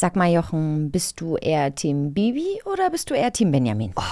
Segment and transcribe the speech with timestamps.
[0.00, 3.92] Sag mal, Jochen, bist du eher Team Bibi oder bist du eher Team Benjamin?
[3.96, 4.02] Oh,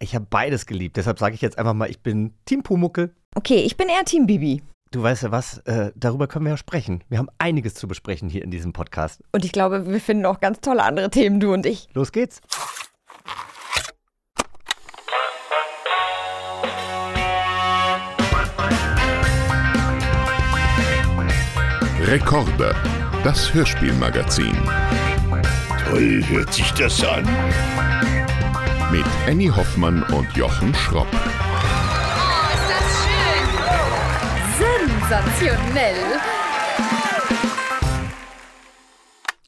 [0.00, 0.96] ich habe beides geliebt.
[0.96, 3.14] Deshalb sage ich jetzt einfach mal, ich bin Team Pumuckel.
[3.36, 4.60] Okay, ich bin eher Team Bibi.
[4.90, 7.04] Du weißt ja was, äh, darüber können wir ja sprechen.
[7.08, 9.22] Wir haben einiges zu besprechen hier in diesem Podcast.
[9.30, 11.86] Und ich glaube, wir finden auch ganz tolle andere Themen, du und ich.
[11.94, 12.40] Los geht's.
[22.00, 22.74] Rekorde,
[23.22, 24.56] das Hörspielmagazin.
[25.90, 27.24] Toll hört sich das an.
[28.90, 31.06] Mit Annie Hoffmann und Jochen Schropp.
[31.12, 31.16] Oh,
[32.54, 33.46] ist das schön!
[34.98, 35.94] Sensationell!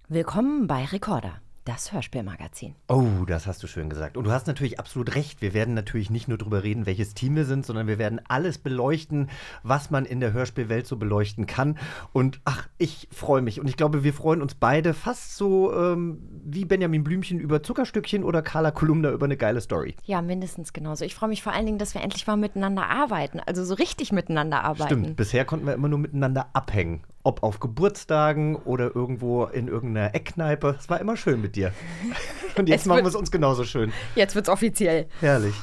[0.08, 2.74] Willkommen bei Rekorder, das Hörspielmagazin.
[2.88, 4.16] Oh, das hast du schön gesagt.
[4.16, 5.42] Und du hast natürlich absolut recht.
[5.42, 8.56] Wir werden natürlich nicht nur darüber reden, welches Team wir sind, sondern wir werden alles
[8.56, 9.28] beleuchten,
[9.62, 11.76] was man in der Hörspielwelt so beleuchten kann.
[12.14, 13.60] Und ach, ich freue mich.
[13.60, 18.24] Und ich glaube, wir freuen uns beide fast so ähm, wie Benjamin Blümchen über Zuckerstückchen
[18.24, 19.94] oder Carla Kolumna über eine geile Story.
[20.04, 21.04] Ja, mindestens genauso.
[21.04, 24.10] Ich freue mich vor allen Dingen, dass wir endlich mal miteinander arbeiten, also so richtig
[24.10, 25.02] miteinander arbeiten.
[25.02, 27.02] Stimmt, bisher konnten wir immer nur miteinander abhängen.
[27.28, 30.76] Ob auf Geburtstagen oder irgendwo in irgendeiner Eckkneipe.
[30.80, 31.72] Es war immer schön mit dir.
[32.56, 33.92] Und jetzt Es machen wird- wir es uns genauso schön.
[34.14, 35.08] Jetzt wird's offiziell.
[35.20, 35.54] Herrlich.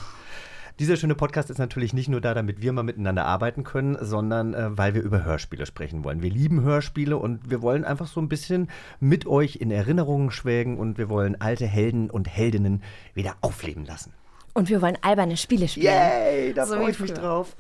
[0.78, 4.54] Dieser schöne Podcast ist natürlich nicht nur da, damit wir mal miteinander arbeiten können, sondern
[4.54, 6.22] äh, weil wir über Hörspiele sprechen wollen.
[6.22, 10.78] Wir lieben Hörspiele und wir wollen einfach so ein bisschen mit euch in Erinnerungen schwelgen
[10.78, 12.84] und wir wollen alte Helden und Heldinnen
[13.16, 14.14] wieder aufleben lassen.
[14.54, 15.88] Und wir wollen alberne Spiele spielen.
[15.88, 17.56] Yay, da So freue ich mich drauf.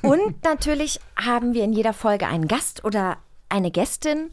[0.00, 4.30] Und natürlich haben wir in jeder Folge einen Gast oder eine Gästin.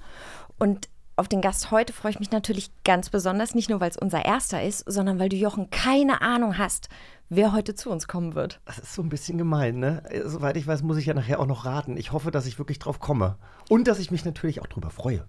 [0.57, 3.97] Und auf den Gast heute freue ich mich natürlich ganz besonders, nicht nur weil es
[3.97, 6.89] unser erster ist, sondern weil du, Jochen, keine Ahnung hast,
[7.29, 8.59] wer heute zu uns kommen wird.
[8.65, 10.03] Das ist so ein bisschen gemein, ne?
[10.09, 11.97] Äh, Soweit ich weiß, muss ich ja nachher auch noch raten.
[11.97, 13.37] Ich hoffe, dass ich wirklich drauf komme.
[13.69, 15.25] Und dass ich mich natürlich auch drüber freue.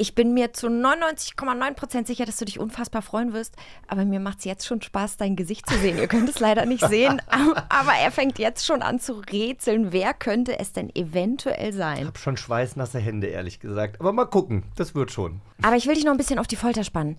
[0.00, 3.56] Ich bin mir zu 99,9 Prozent sicher, dass du dich unfassbar freuen wirst.
[3.88, 5.98] Aber mir macht es jetzt schon Spaß, dein Gesicht zu sehen.
[5.98, 7.20] Ihr könnt es leider nicht sehen,
[7.68, 9.90] aber er fängt jetzt schon an zu rätseln.
[9.90, 12.06] Wer könnte es denn eventuell sein?
[12.06, 14.00] Hab schon schweißnasse Hände, ehrlich gesagt.
[14.00, 15.40] Aber mal gucken, das wird schon.
[15.62, 17.16] Aber ich will dich noch ein bisschen auf die Folter spannen.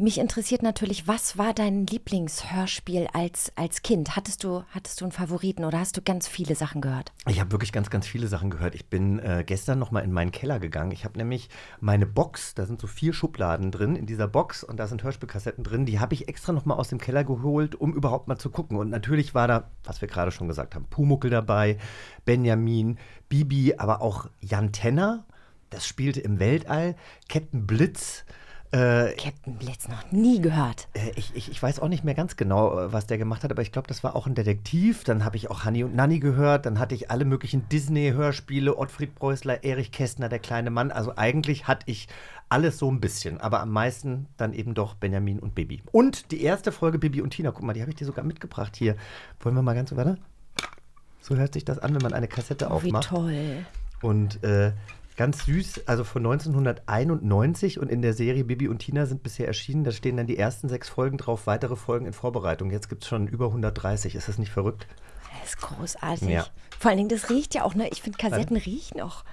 [0.00, 4.16] Mich interessiert natürlich, was war dein Lieblingshörspiel als, als Kind?
[4.16, 7.12] Hattest du, hattest du einen Favoriten oder hast du ganz viele Sachen gehört?
[7.28, 8.74] Ich habe wirklich ganz, ganz viele Sachen gehört.
[8.74, 10.92] Ich bin äh, gestern noch mal in meinen Keller gegangen.
[10.92, 11.50] Ich habe nämlich
[11.80, 15.64] meine Box, da sind so vier Schubladen drin in dieser Box und da sind Hörspielkassetten
[15.64, 15.84] drin.
[15.84, 18.78] Die habe ich extra noch mal aus dem Keller geholt, um überhaupt mal zu gucken.
[18.78, 21.76] Und natürlich war da, was wir gerade schon gesagt haben, Pumuckel dabei,
[22.24, 22.96] Benjamin,
[23.28, 25.26] Bibi, aber auch Jan Tenner.
[25.68, 26.96] Das spielte im Weltall.
[27.28, 28.24] Captain Blitz.
[28.72, 30.86] Äh, Captain Blitz noch nie gehört.
[30.94, 33.50] äh, Ich, ich, ich weiß auch nicht mehr ganz genau, äh, was der gemacht hat,
[33.50, 35.02] aber ich glaube, das war auch ein Detektiv.
[35.02, 36.66] Dann habe ich auch Hanni und Nanni gehört.
[36.66, 40.92] Dann hatte ich alle möglichen Disney-Hörspiele, Ottfried Preußler, Erich Kästner, der kleine Mann.
[40.92, 42.06] Also eigentlich hatte ich
[42.48, 45.82] alles so ein bisschen, aber am meisten dann eben doch Benjamin und Bibi.
[45.90, 48.76] Und die erste Folge Bibi und Tina, guck mal, die habe ich dir sogar mitgebracht
[48.76, 48.94] hier.
[49.40, 50.16] Wollen wir mal ganz, warte.
[51.22, 53.08] So hört sich das an, wenn man eine Kassette Oh, wie aufmacht.
[53.08, 53.64] toll.
[54.02, 54.72] Und äh,
[55.20, 59.84] ganz süß, also von 1991 und in der Serie Bibi und Tina sind bisher erschienen.
[59.84, 62.70] Da stehen dann die ersten sechs Folgen drauf, weitere Folgen in Vorbereitung.
[62.70, 64.14] Jetzt gibt es schon über 130.
[64.14, 64.86] Ist das nicht verrückt?
[65.38, 66.26] Das ist großartig.
[66.26, 66.46] Ja.
[66.78, 67.90] Vor allen Dingen, das riecht ja auch, ne?
[67.90, 69.24] Ich finde, Kassetten riechen auch.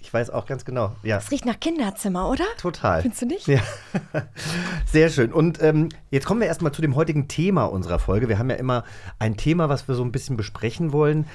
[0.00, 0.96] Ich weiß auch ganz genau.
[1.04, 2.44] Ja, Das riecht nach Kinderzimmer, oder?
[2.58, 3.02] total.
[3.02, 3.46] Findest du nicht?
[3.46, 3.60] Ja.
[4.86, 5.32] Sehr schön.
[5.32, 8.28] Und ähm, jetzt kommen wir erstmal zu dem heutigen Thema unserer Folge.
[8.28, 8.82] Wir haben ja immer
[9.20, 11.26] ein Thema, was wir so ein bisschen besprechen wollen.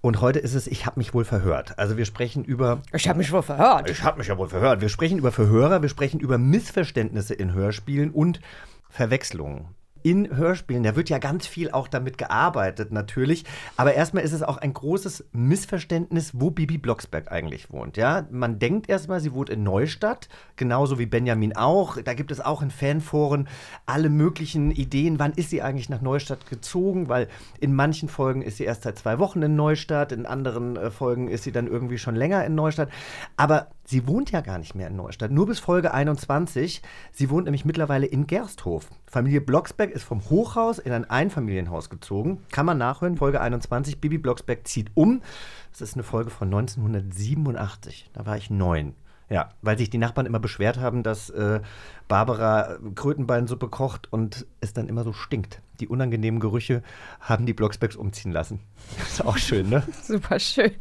[0.00, 1.78] Und heute ist es, ich habe mich wohl verhört.
[1.78, 3.90] Also wir sprechen über Ich habe mich wohl verhört.
[3.90, 4.80] Ich habe mich ja wohl verhört.
[4.80, 8.40] Wir sprechen über Verhörer, wir sprechen über Missverständnisse in Hörspielen und
[8.88, 9.66] Verwechslungen.
[10.08, 13.44] In Hörspielen, da wird ja ganz viel auch damit gearbeitet, natürlich.
[13.76, 17.98] Aber erstmal ist es auch ein großes Missverständnis, wo Bibi Blocksberg eigentlich wohnt.
[17.98, 21.98] Ja, man denkt erstmal, sie wohnt in Neustadt, genauso wie Benjamin auch.
[22.00, 23.48] Da gibt es auch in Fanforen
[23.84, 25.18] alle möglichen Ideen.
[25.18, 27.10] Wann ist sie eigentlich nach Neustadt gezogen?
[27.10, 27.28] Weil
[27.60, 31.28] in manchen Folgen ist sie erst seit zwei Wochen in Neustadt, in anderen äh, Folgen
[31.28, 32.88] ist sie dann irgendwie schon länger in Neustadt.
[33.36, 36.82] Aber sie wohnt ja gar nicht mehr in Neustadt, nur bis Folge 21.
[37.10, 38.90] Sie wohnt nämlich mittlerweile in Gersthof.
[39.06, 42.42] Familie Blocksberg ist vom Hochhaus in ein Einfamilienhaus gezogen.
[42.52, 44.00] Kann man nachhören, Folge 21.
[44.00, 45.22] Bibi Blocksberg zieht um.
[45.70, 48.10] Das ist eine Folge von 1987.
[48.12, 48.94] Da war ich neun.
[49.30, 51.60] Ja, weil sich die Nachbarn immer beschwert haben, dass äh,
[52.08, 55.60] Barbara Krötenbeinsuppe kocht und es dann immer so stinkt.
[55.80, 56.82] Die unangenehmen Gerüche
[57.20, 58.60] haben die Blocksbergs umziehen lassen.
[58.98, 59.82] Ist auch schön, ne?
[60.02, 60.72] Super schön.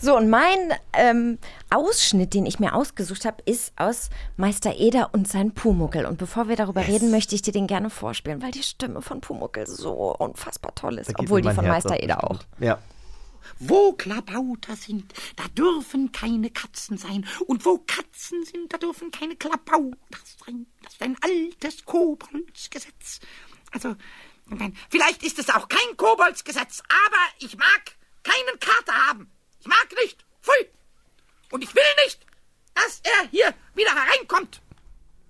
[0.00, 1.38] So, und mein ähm,
[1.70, 6.06] Ausschnitt, den ich mir ausgesucht habe, ist aus Meister Eder und sein Pumuckel.
[6.06, 9.20] Und bevor wir darüber reden, möchte ich dir den gerne vorspielen, weil die Stimme von
[9.20, 11.12] Pumuckel so unfassbar toll ist.
[11.18, 12.40] Obwohl die von Herz Meister Eder auch.
[12.60, 12.78] Ja.
[13.58, 17.26] wo Klabauter sind, da dürfen keine Katzen sein.
[17.46, 20.66] Und wo Katzen sind, da dürfen keine Klabauter sein.
[20.82, 23.20] Das ist ein altes Koboldsgesetz.
[23.72, 23.94] Also,
[24.90, 29.30] vielleicht ist es auch kein Koboldsgesetz, aber ich mag keinen Kater haben.
[29.64, 30.24] Ich mag nicht.
[30.42, 30.68] Pfui.
[31.50, 32.20] Und ich will nicht,
[32.74, 34.60] dass er hier wieder hereinkommt.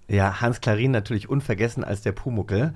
[0.09, 2.75] Ja, Hans Klarin natürlich unvergessen als der Pumuckel.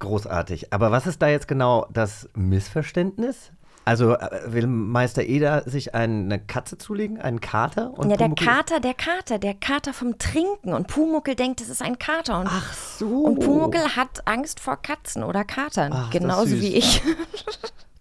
[0.00, 0.72] Großartig.
[0.72, 3.52] Aber was ist da jetzt genau das Missverständnis?
[3.84, 7.92] Also äh, will Meister Eder sich eine Katze zulegen, einen Kater?
[7.96, 10.72] Und ja, der Pumuckl- Kater, der Kater, der Kater vom Trinken.
[10.74, 12.40] Und Pumuckel denkt, es ist ein Kater.
[12.40, 13.06] Und, Ach so.
[13.26, 15.92] und Pumuckel hat Angst vor Katzen oder Katern.
[15.94, 17.00] Ach, genauso wie ich.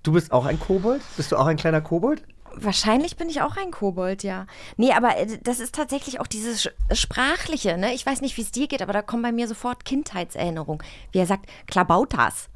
[0.02, 1.02] Du bist auch ein Kobold?
[1.18, 2.24] Bist du auch ein kleiner Kobold?
[2.62, 4.46] Wahrscheinlich bin ich auch ein Kobold, ja.
[4.78, 7.94] Nee, aber äh, das ist tatsächlich auch dieses Sprachliche, ne?
[7.94, 10.84] Ich weiß nicht, wie es dir geht, aber da kommen bei mir sofort Kindheitserinnerungen.
[11.12, 12.50] Wie er sagt, Klabautas.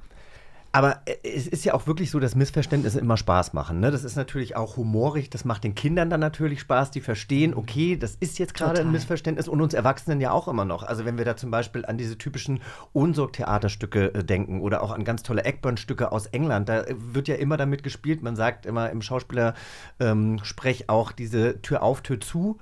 [0.73, 3.79] Aber äh, es ist ja auch wirklich so, dass Missverständnisse immer Spaß machen.
[3.79, 3.91] Ne?
[3.91, 7.95] Das ist natürlich auch humorig, das macht den Kindern dann natürlich Spaß, die verstehen, okay,
[7.95, 8.91] das ist jetzt gerade ein.
[8.91, 10.83] Missverständnis und uns Erwachsenen ja auch immer noch.
[10.83, 12.59] Also wenn wir da zum Beispiel an diese typischen
[12.91, 17.35] Unsorg-Theaterstücke äh, denken oder auch an ganz tolle Eckburn-Stücke aus England, da äh, wird ja
[17.35, 19.53] immer damit gespielt, man sagt immer im Schauspieler
[19.99, 20.41] ähm,
[20.87, 22.57] auch diese Tür auf, Tür zu.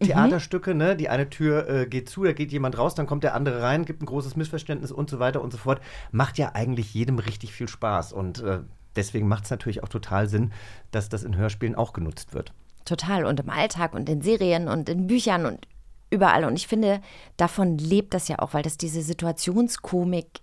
[0.00, 0.96] Theaterstücke, ne?
[0.96, 3.84] Die eine Tür äh, geht zu, da geht jemand raus, dann kommt der andere rein,
[3.84, 5.80] gibt ein großes Missverständnis und so weiter und so fort.
[6.10, 8.12] Macht ja eigentlich jedem richtig viel Spaß.
[8.12, 8.60] Und äh,
[8.96, 10.52] deswegen macht es natürlich auch total Sinn,
[10.90, 12.52] dass das in Hörspielen auch genutzt wird.
[12.84, 13.24] Total.
[13.26, 15.66] Und im Alltag und in Serien und in Büchern und
[16.10, 16.44] überall.
[16.44, 17.00] Und ich finde,
[17.36, 20.40] davon lebt das ja auch, weil das diese Situationskomik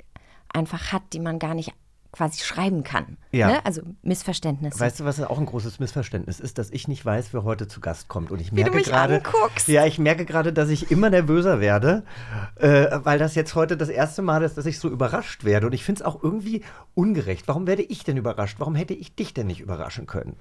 [0.53, 1.73] einfach hat, die man gar nicht
[2.11, 3.17] quasi schreiben kann.
[3.31, 3.47] Ja.
[3.47, 3.65] Ne?
[3.65, 4.79] Also Missverständnisse.
[4.79, 7.79] Weißt du, was auch ein großes Missverständnis ist, dass ich nicht weiß, wer heute zu
[7.79, 8.31] Gast kommt.
[8.31, 9.67] Und ich du merke mich gerade, anguckst.
[9.67, 12.03] ja, ich merke gerade, dass ich immer nervöser werde,
[12.55, 15.67] äh, weil das jetzt heute das erste Mal ist, dass ich so überrascht werde.
[15.67, 16.63] Und ich finde es auch irgendwie
[16.95, 17.47] ungerecht.
[17.47, 18.55] Warum werde ich denn überrascht?
[18.59, 20.35] Warum hätte ich dich denn nicht überraschen können?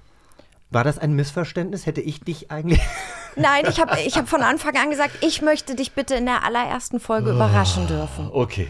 [0.69, 1.85] War das ein Missverständnis?
[1.85, 2.81] Hätte ich dich eigentlich.
[3.35, 6.43] Nein, ich habe ich hab von Anfang an gesagt, ich möchte dich bitte in der
[6.43, 8.29] allerersten Folge überraschen dürfen.
[8.31, 8.67] Okay,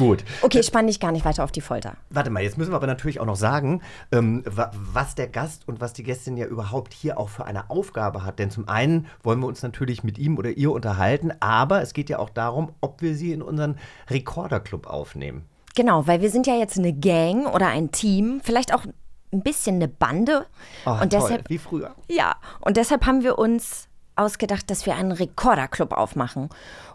[0.00, 0.24] gut.
[0.42, 1.96] Okay, spann dich gar nicht weiter auf die Folter.
[2.08, 5.68] Warte mal, jetzt müssen wir aber natürlich auch noch sagen, ähm, wa was der Gast
[5.68, 8.38] und was die Gästin ja überhaupt hier auch für eine Aufgabe hat.
[8.38, 12.08] Denn zum einen wollen wir uns natürlich mit ihm oder ihr unterhalten, aber es geht
[12.08, 13.76] ja auch darum, ob wir sie in unseren
[14.08, 15.44] Rekorderclub aufnehmen.
[15.76, 18.84] Genau, weil wir sind ja jetzt eine Gang oder ein Team, vielleicht auch
[19.32, 20.46] ein bisschen eine Bande.
[20.84, 21.94] Oh, und toll, deshalb, wie früher.
[22.08, 23.89] ja, und deshalb haben wir uns
[24.20, 26.48] ausgedacht, dass wir einen Rekorderclub aufmachen.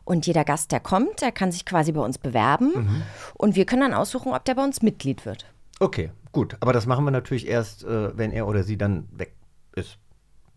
[0.03, 2.71] Und jeder Gast, der kommt, der kann sich quasi bei uns bewerben.
[2.75, 3.01] Mhm.
[3.33, 5.45] Und wir können dann aussuchen, ob der bei uns Mitglied wird.
[5.79, 6.55] Okay, gut.
[6.59, 9.35] Aber das machen wir natürlich erst, äh, wenn er oder sie dann weg
[9.75, 9.97] ist.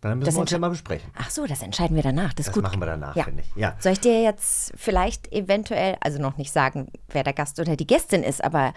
[0.01, 1.11] Dann müssen Das wir uns ja mal besprechen.
[1.17, 2.33] Ach so, das entscheiden wir danach.
[2.33, 3.23] Das Das machen wir danach, ja.
[3.23, 3.61] finde ich.
[3.61, 3.75] Ja.
[3.79, 7.87] Soll ich dir jetzt vielleicht eventuell, also noch nicht sagen, wer der Gast oder die
[7.87, 8.73] Gästin ist, aber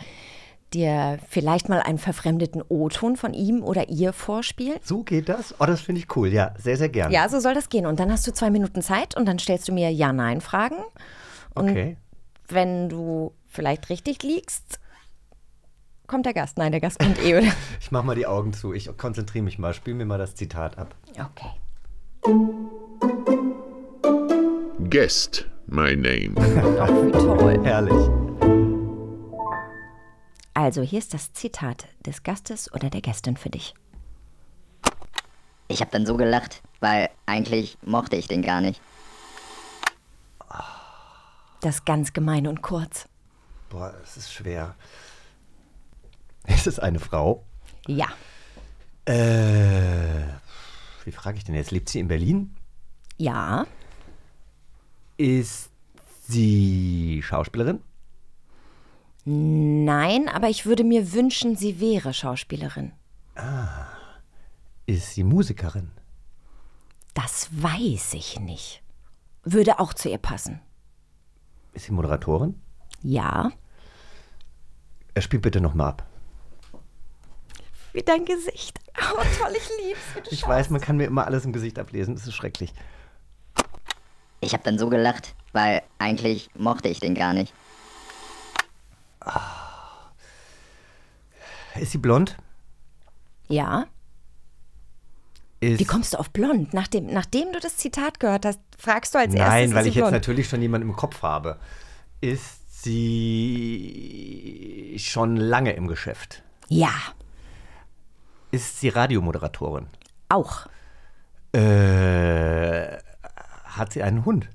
[0.74, 4.78] dir vielleicht mal einen verfremdeten O-Ton von ihm oder ihr vorspielen?
[4.82, 5.54] So geht das?
[5.60, 6.28] Oh, das finde ich cool.
[6.28, 7.14] Ja, sehr, sehr gerne.
[7.14, 7.86] Ja, so soll das gehen.
[7.86, 10.76] Und dann hast du zwei Minuten Zeit und dann stellst du mir Ja-Nein-Fragen.
[11.54, 11.96] Und Okay.
[12.48, 14.78] wenn du vielleicht richtig liegst,
[16.06, 16.58] kommt der Gast.
[16.58, 17.46] Nein, der Gast kommt eh, oder?
[17.80, 18.72] Ich mache mal die Augen zu.
[18.72, 19.74] Ich konzentriere mich mal.
[19.74, 20.94] Spiel mir mal das Zitat ab.
[21.10, 21.50] Okay.
[24.90, 26.34] Guest my name.
[26.80, 27.60] Ach, wie toll.
[27.64, 28.21] Herrlich.
[30.54, 33.75] Also, hier ist das Zitat des Gastes oder der Gästin für dich.
[35.69, 38.81] Ich habe dann so gelacht, weil eigentlich mochte ich den gar nicht.
[41.62, 43.08] Das ist ganz gemein und kurz.
[43.70, 44.74] Boah, es ist schwer.
[46.46, 47.44] Ist es eine Frau?
[47.86, 48.08] Ja.
[49.06, 50.27] Äh,
[51.05, 51.70] wie frage ich denn jetzt?
[51.70, 52.55] Lebt sie in Berlin?
[53.17, 53.67] Ja.
[55.17, 55.70] Ist
[56.29, 57.81] sie Schauspielerin?
[59.24, 62.93] Nein, aber ich würde mir wünschen, sie wäre Schauspielerin.
[64.86, 65.93] Ist sie Musikerin?
[67.14, 68.82] Das weiß ich nicht.
[69.44, 70.60] Würde auch zu ihr passen.
[71.72, 72.60] Ist sie Moderatorin?
[73.02, 73.52] Ja.
[75.14, 76.06] Er spielt bitte nochmal ab.
[77.93, 78.81] Wie dein Gesicht.
[78.98, 80.31] Oh, toll, ich lieb's.
[80.31, 80.50] Ich schaust.
[80.50, 82.14] weiß, man kann mir immer alles im Gesicht ablesen.
[82.14, 82.72] Das ist schrecklich.
[84.41, 87.52] Ich habe dann so gelacht, weil eigentlich mochte ich den gar nicht.
[91.81, 92.36] Ist sie blond?
[93.48, 93.86] Ja.
[95.60, 96.74] Ist Wie kommst du auf blond?
[96.74, 99.48] Nachdem, nachdem du das Zitat gehört hast, fragst du als erstes.
[99.52, 100.12] Nein, weil ich sie jetzt blond?
[100.12, 101.58] natürlich schon jemanden im Kopf habe.
[102.20, 104.17] Ist sie
[104.98, 106.43] schon lange im Geschäft?
[106.69, 106.93] Ja,
[108.50, 109.86] Ist sie Radiomoderatorin?
[110.29, 110.67] auch.
[111.55, 112.96] Äh,
[113.64, 114.48] hat sie einen Hund?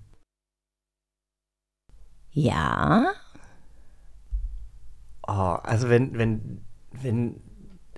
[2.31, 3.11] Ja.
[5.27, 5.31] Oh,
[5.63, 6.65] also wenn, wenn,
[7.01, 7.41] wenn,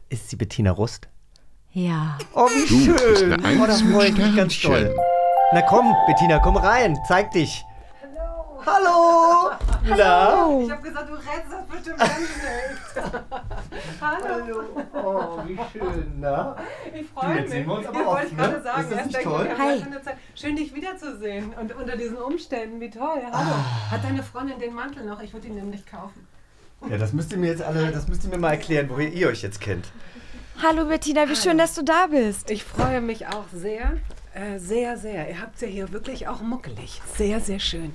[0.09, 1.07] ist sie Bettina Rust?
[1.71, 2.17] Ja.
[2.33, 3.33] Oh, wie Du bist schön.
[3.45, 4.95] eine Oh, da Eins mit freue ich mich ganz doll.
[5.53, 6.97] Na komm, Bettina, komm rein.
[7.07, 7.63] Zeig dich.
[8.65, 8.65] Hallo.
[8.65, 9.51] Hallo.
[9.85, 10.59] Na?
[10.61, 13.23] Ich habe gesagt, du rätst das bestimmt ganz schnell.
[14.01, 14.63] Hallo.
[14.93, 16.55] Oh, wie schön, na?
[16.93, 17.51] Ich freue jetzt mich.
[17.51, 18.41] sehen wir uns aber ich oft, wollte ne?
[18.41, 19.49] gerade sagen, Ist das nicht toll?
[19.57, 19.83] Hi.
[20.35, 21.53] Schön, dich wiederzusehen.
[21.53, 23.21] Und unter diesen Umständen, wie toll.
[23.31, 23.51] Hallo.
[23.53, 23.91] Ah.
[23.91, 25.21] Hat deine Freundin den Mantel noch?
[25.21, 26.27] Ich würde ihn nämlich kaufen.
[26.87, 29.27] Ja, das müsst ihr mir jetzt alle, das müsst ihr mir mal erklären, woher ihr
[29.27, 29.91] euch jetzt kennt.
[30.61, 32.49] Hallo Bettina, wie schön, dass du da bist.
[32.51, 33.97] Ich freue mich auch sehr,
[34.33, 35.29] äh, sehr, sehr.
[35.29, 37.01] Ihr habt es ja hier wirklich auch muckelig.
[37.15, 37.93] Sehr, sehr schön.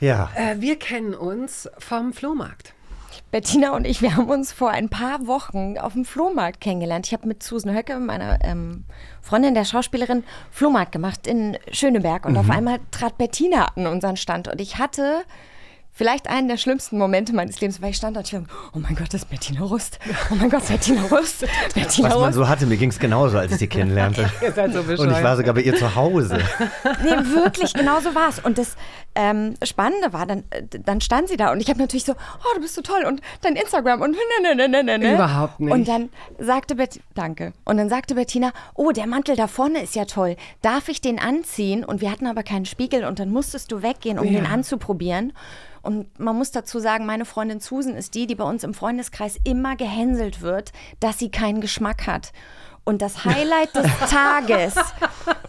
[0.00, 0.30] Ja.
[0.34, 2.74] Äh, wir kennen uns vom Flohmarkt.
[3.30, 7.06] Bettina und ich, wir haben uns vor ein paar Wochen auf dem Flohmarkt kennengelernt.
[7.06, 8.84] Ich habe mit Susan Höcke, meiner ähm,
[9.22, 12.26] Freundin, der Schauspielerin, Flohmarkt gemacht in Schöneberg.
[12.26, 14.48] Und auf einmal trat Bettina an unseren Stand.
[14.48, 15.24] Und ich hatte
[15.96, 18.42] vielleicht einen der schlimmsten Momente meines Lebens, weil ich stand da und ich war,
[18.74, 19.98] oh mein Gott, das ist Bettina Rust.
[20.30, 21.46] Oh mein Gott, Bettina Rust.
[21.74, 22.34] Bettina Was man Rust.
[22.34, 24.28] so hatte, mir ging es genauso, als ich sie kennenlernte.
[24.42, 26.38] Ihr seid so Und ich war sogar bei ihr zu Hause.
[27.02, 28.40] Nee, wirklich, genau so war es.
[28.40, 28.76] Und das
[29.14, 32.54] ähm, Spannende war, dann, äh, dann stand sie da und ich habe natürlich so, oh,
[32.56, 35.14] du bist so toll und dein Instagram und ne, ne, ne, ne, ne.
[35.14, 35.72] Überhaupt nicht.
[35.72, 36.08] Und dann
[36.38, 37.52] sagte Bettina, danke.
[37.64, 40.34] Und dann sagte Bettina, oh, der Mantel da vorne ist ja toll.
[40.62, 41.84] Darf ich den anziehen?
[41.84, 44.40] Und wir hatten aber keinen Spiegel und dann musstest du weggehen, um Ja.
[44.40, 45.32] den anzuprobieren.
[45.84, 49.38] Und man muss dazu sagen, meine Freundin Susan ist die, die bei uns im Freundeskreis
[49.44, 52.32] immer gehänselt wird, dass sie keinen Geschmack hat.
[52.86, 54.74] Und das Highlight des Tages,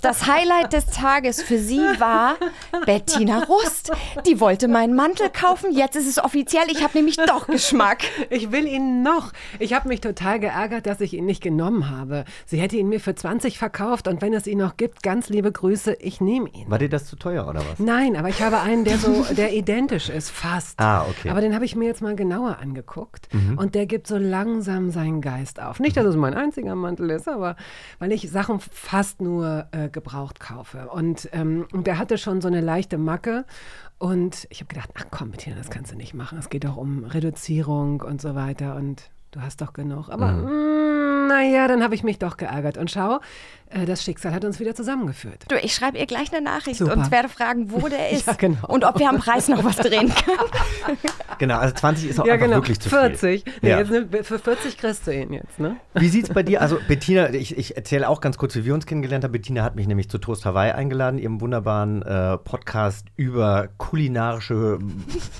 [0.02, 2.38] das Highlight des Tages für sie war
[2.86, 3.92] Bettina Rust.
[4.26, 5.74] Die wollte meinen Mantel kaufen.
[5.74, 6.64] Jetzt ist es offiziell.
[6.70, 8.06] Ich habe nämlich doch Geschmack.
[8.30, 9.34] Ich will ihn noch.
[9.60, 12.24] Ich habe mich total geärgert, dass ich ihn nicht genommen habe.
[12.46, 15.52] Sie hätte ihn mir für 20 verkauft und wenn es ihn noch gibt, ganz liebe
[15.52, 16.70] Grüße, ich nehme ihn.
[16.70, 17.80] War dir das zu teuer oder was?
[17.80, 20.80] Nein, aber ich habe einen, der so, der identisch ist, fast.
[20.80, 21.32] Ah, okay.
[21.32, 23.28] Aber den habe ich mir jetzt mal genauer angeguckt
[23.58, 25.82] und der gibt so langsam seinen Geist auf.
[25.82, 27.56] Nicht, dass es mein einziger Mantel ist, aber
[28.00, 30.90] weil ich Sachen fast nur äh, gebraucht kaufe.
[30.90, 33.46] Und, ähm, und der hatte schon so eine leichte Macke.
[33.98, 36.38] Und ich habe gedacht, ach komm, Bettina, das kannst du nicht machen.
[36.38, 38.76] Es geht doch um Reduzierung und so weiter.
[38.76, 40.10] Und du hast doch genug.
[40.10, 42.78] Aber mm, naja, dann habe ich mich doch geärgert.
[42.78, 43.20] Und schau,
[43.86, 45.46] das Schicksal hat uns wieder zusammengeführt.
[45.50, 46.94] Du, ich schreibe ihr gleich eine Nachricht Super.
[46.94, 48.68] und werde fragen, wo der ist Ja, genau.
[48.68, 50.98] und ob wir am Preis noch was drehen können.
[51.38, 52.58] Genau, also 20 ist auch Ja, einfach genau.
[52.60, 53.44] wirklich zu 40.
[53.44, 53.54] viel.
[53.62, 53.80] Nee, Ja.
[53.80, 55.76] jetzt, ne, für 40 kriegst du ihn jetzt, ne?
[55.94, 56.62] Wie sieht's bei dir?
[56.62, 59.34] Also Bettina, ich, ich erzähle auch ganz kurz, wie wir uns kennengelernt haben.
[59.34, 64.80] Bettina hat mich nämlich zu Toast Hawaii eingeladen, ihrem wunderbaren äh, Podcast über kulinarische,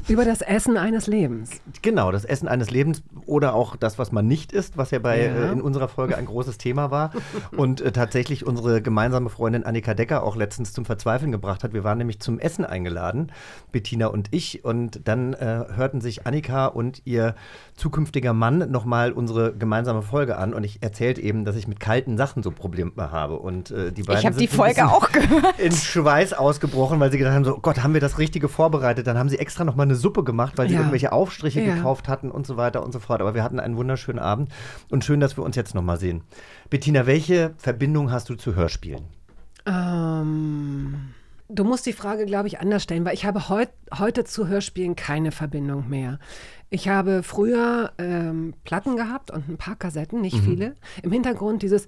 [0.10, 1.62] Über das Essen eines Lebens.
[1.82, 5.18] genau, das Essen eines Lebens oder auch das, was man nicht isst, was ja bei
[5.28, 5.32] Ja.
[5.46, 7.12] Äh, in unserer Folge ein großes Thema war
[7.56, 11.74] und äh, tatsächlich unsere gemeinsame Freundin Annika Decker auch letztens zum Verzweifeln gebracht hat.
[11.74, 13.32] Wir waren nämlich zum Essen eingeladen,
[13.74, 17.36] Bettina und ich, und dann äh, hörten sich Annika und ihr
[17.76, 22.18] zukünftiger Mann nochmal unsere gemeinsame Folge an und ich erzählte eben, dass ich mit kalten
[22.18, 25.60] Sachen so Probleme habe und äh, die beiden Ich habe die Folge auch gehört.
[25.60, 29.08] in Schweiß ausgebrochen, weil sie gedacht haben, so oh Gott, haben wir das Richtige vorbereitet?
[29.08, 30.80] Dann haben sie extra nochmal eine Suppe gemacht, weil sie Ja.
[30.80, 31.76] irgendwelche Aufstriche Ja.
[31.76, 33.20] gekauft hatten und so weiter und so fort.
[33.20, 34.50] Aber wir hatten einen wunderschönen Abend
[34.90, 36.22] und schön, dass wir uns jetzt nochmal sehen.
[36.70, 39.06] Bettina, welche Verbindung hast du zu Hörspielen?
[39.66, 41.14] Ähm,
[41.50, 44.96] du musst die Frage, glaube ich, anders stellen, weil ich habe heut, heute zu Hörspielen
[44.96, 46.20] keine Verbindung mehr.
[46.70, 50.76] Ich habe früher ähm, Platten gehabt und ein paar Kassetten, nicht viele.
[51.04, 51.88] Im Hintergrund dieses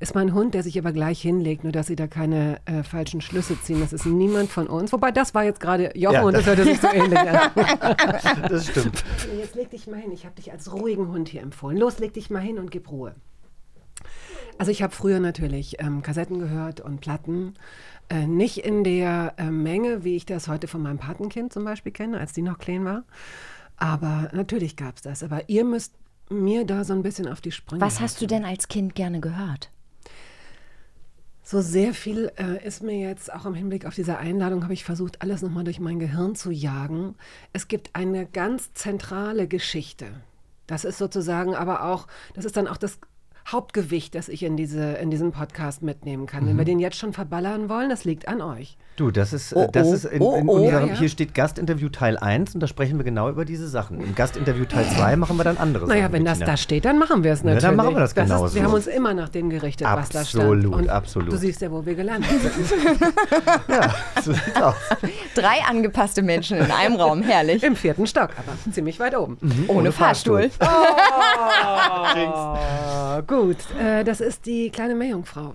[0.00, 3.20] ist mein Hund, der sich aber gleich hinlegt, nur dass sie da keine äh, falschen
[3.20, 3.80] Schlüsse ziehen.
[3.80, 4.92] Das ist niemand von uns.
[4.92, 7.50] Wobei, das war jetzt gerade Jochen Ja, und das hörte sich so ähnlich an.
[8.48, 9.02] Das stimmt.
[9.38, 10.12] Jetzt leg dich mal hin.
[10.12, 11.76] Ich habe dich als ruhigen Hund hier empfohlen.
[11.78, 13.14] Los, leg dich mal hin und gib Ruhe.
[14.58, 17.54] Also ich habe früher natürlich ähm, Kassetten gehört und Platten.
[18.08, 21.92] Äh, nicht in der äh, Menge, wie ich das heute von meinem Patenkind zum Beispiel
[21.92, 23.04] kenne, als die noch klein war.
[23.76, 25.22] Aber natürlich gab es das.
[25.22, 25.92] Aber ihr müsst
[26.30, 29.20] mir da so ein bisschen auf die Sprünge Was hast du denn als Kind gerne
[29.20, 29.70] gehört?
[31.42, 34.82] So sehr viel äh, ist mir jetzt auch im Hinblick auf diese Einladung, habe ich
[34.82, 37.14] versucht, alles nochmal durch mein Gehirn zu jagen.
[37.52, 40.06] Es gibt eine ganz zentrale Geschichte.
[40.66, 42.98] Das ist sozusagen aber auch, das ist dann auch das
[43.46, 46.46] Hauptgewicht, das ich in, diese, in diesen Podcast mitnehmen kann.
[46.48, 48.76] Wenn wir den jetzt schon verballern wollen, das liegt an euch.
[48.96, 50.52] Du, das ist, Oh, äh, das oh, ist in, oh, in oh.
[50.54, 50.98] unserem, Ja, ja.
[50.98, 54.00] hier steht Gastinterview Teil 1 und da sprechen wir genau über diese Sachen.
[54.00, 56.12] Im Gastinterview Teil 2 machen wir dann andere Naja, Sachen.
[56.14, 57.62] wenn das da steht, dann machen wir es Ja, natürlich.
[57.62, 58.54] dann machen wir das Ist, genauso.
[58.54, 60.44] wir haben uns immer nach dem gerichtet, was da stand.
[60.64, 61.32] Absolut, absolut.
[61.32, 62.66] Du siehst ja, wo wir gelandet sind.
[64.24, 64.74] So sieht's aus.
[65.36, 67.62] Drei angepasste Menschen in einem Raum, herrlich.
[67.62, 69.36] Im vierten Stock, aber ziemlich weit oben.
[69.68, 70.50] Ohne, Fahrstuhl.
[72.18, 73.35] Ah, gut,
[73.78, 75.54] äh, das ist die kleine Meerjungfrau.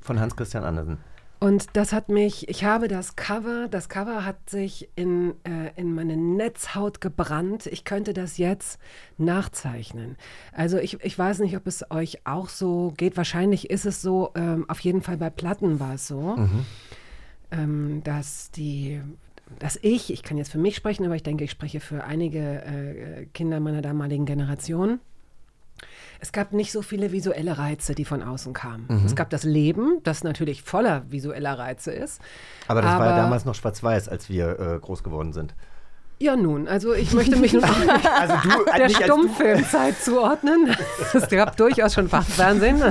[0.00, 0.98] Von Hans-Christian Andersen.
[1.40, 5.94] Und das hat mich, ich habe das Cover, das Cover hat sich in, äh, in
[5.94, 7.66] meine Netzhaut gebrannt.
[7.66, 8.80] Ich könnte das jetzt
[9.18, 10.16] nachzeichnen.
[10.52, 13.16] Also ich, ich weiß nicht, ob es euch auch so geht.
[13.16, 16.36] Wahrscheinlich ist es so, ähm, auf jeden Fall bei Platten war es so,
[17.52, 19.00] ähm, dass die
[19.60, 22.38] dass ich, ich kann jetzt für mich sprechen, aber ich denke, ich spreche für einige
[22.38, 25.00] äh, Kinder meiner damaligen Generation.
[26.20, 29.02] Es gab nicht so viele visuelle Reize, die von außen kamen.
[29.06, 32.20] Es gab das Leben, das natürlich voller visueller Reize ist.
[32.66, 35.54] Aber das war ja Aber- damals noch schwarz-weiß, als wir äh, groß geworden sind.
[36.20, 39.02] Ja, nun, also ich möchte mich nun auch nicht Also du, der nicht als du.
[39.04, 40.74] Stummfilmzeit zuordnen.
[41.14, 42.82] Es gab durchaus schon Fachfernsehen.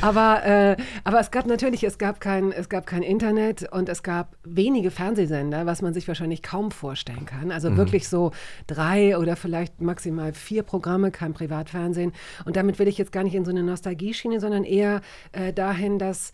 [0.00, 4.02] aber, äh, aber es gab natürlich, es gab, kein, es gab kein Internet und es
[4.02, 7.52] gab wenige Fernsehsender, was man sich wahrscheinlich kaum vorstellen kann.
[7.52, 8.32] Also wirklich so
[8.66, 12.12] drei oder vielleicht maximal vier Programme, kein Privatfernsehen.
[12.44, 15.02] Und damit will ich jetzt gar nicht in so eine Nostalgie-Schiene, sondern eher
[15.32, 16.32] äh, dahin, dass,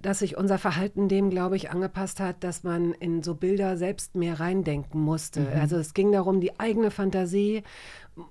[0.00, 4.14] dass sich unser Verhalten dem, glaube ich, angepasst hat, dass man in so Bilder selbst
[4.14, 5.46] mehr reindenken musste.
[5.60, 7.62] Also es ging darum, die eigene Fantasie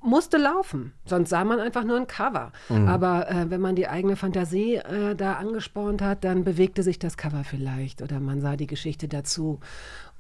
[0.01, 2.51] musste laufen, sonst sah man einfach nur ein Cover.
[2.88, 7.17] Aber äh, wenn man die eigene Fantasie äh, da angespornt hat, dann bewegte sich das
[7.17, 9.60] Cover vielleicht oder man sah die Geschichte dazu.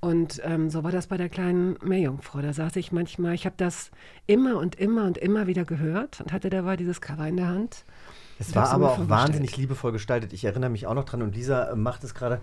[0.01, 2.41] Und ähm, so war das bei der kleinen Meerjungfrau.
[2.41, 3.89] Da saß ich manchmal, ich habe das
[4.27, 7.85] immer und immer und immer wieder gehört und hatte dabei dieses Cover in der Hand.
[8.49, 10.33] Es war aber auch wahnsinnig liebevoll gestaltet.
[10.33, 12.41] Ich erinnere mich auch noch dran und Lisa äh, macht es gerade,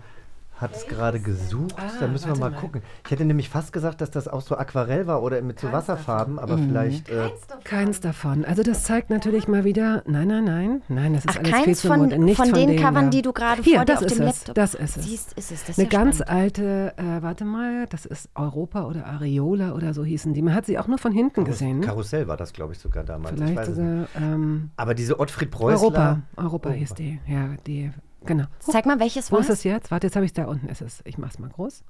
[0.61, 1.75] hat es gerade gesucht.
[1.77, 2.57] Ah, da müssen wir mal, mal.
[2.59, 2.81] gucken.
[3.05, 6.37] Ich hätte nämlich fast gesagt, dass das auch so Aquarell war oder mit so Wasserfarben,
[6.39, 6.67] aber Mhm.
[6.67, 7.09] vielleicht.
[7.09, 7.29] Äh,
[7.63, 8.45] Keins davon.
[8.45, 11.65] Also das zeigt natürlich mal wieder, nein, nein, nein, nein, das ist Ach, alles viel
[11.65, 13.09] keins zu von, nichts von den denen Covern, da.
[13.09, 15.03] die du gerade vor dir das auf ist dem es, Laptop das ist es.
[15.03, 15.61] siehst, ist es.
[15.61, 16.41] Das ist Eine ja ganz spannend.
[16.41, 20.41] alte, äh, warte mal, das ist Europa oder Areola oder so hießen die.
[20.41, 21.81] Man hat sie auch nur von hinten gesehen.
[21.81, 23.39] Karussell war das, glaube ich, sogar damals.
[23.39, 25.81] ich Vielleicht sogar ähm, Aber diese Ottfried Preußler.
[25.81, 26.19] Europa.
[26.37, 27.19] Europa hieß die.
[27.27, 27.91] Ja, die,
[28.25, 28.45] genau.
[28.59, 29.91] Zeig mal, welches Wo war ist es jetzt?
[29.91, 30.69] Warte, jetzt habe ich es da unten.
[30.69, 31.01] Ist es.
[31.05, 31.83] Ich mache es mal groß.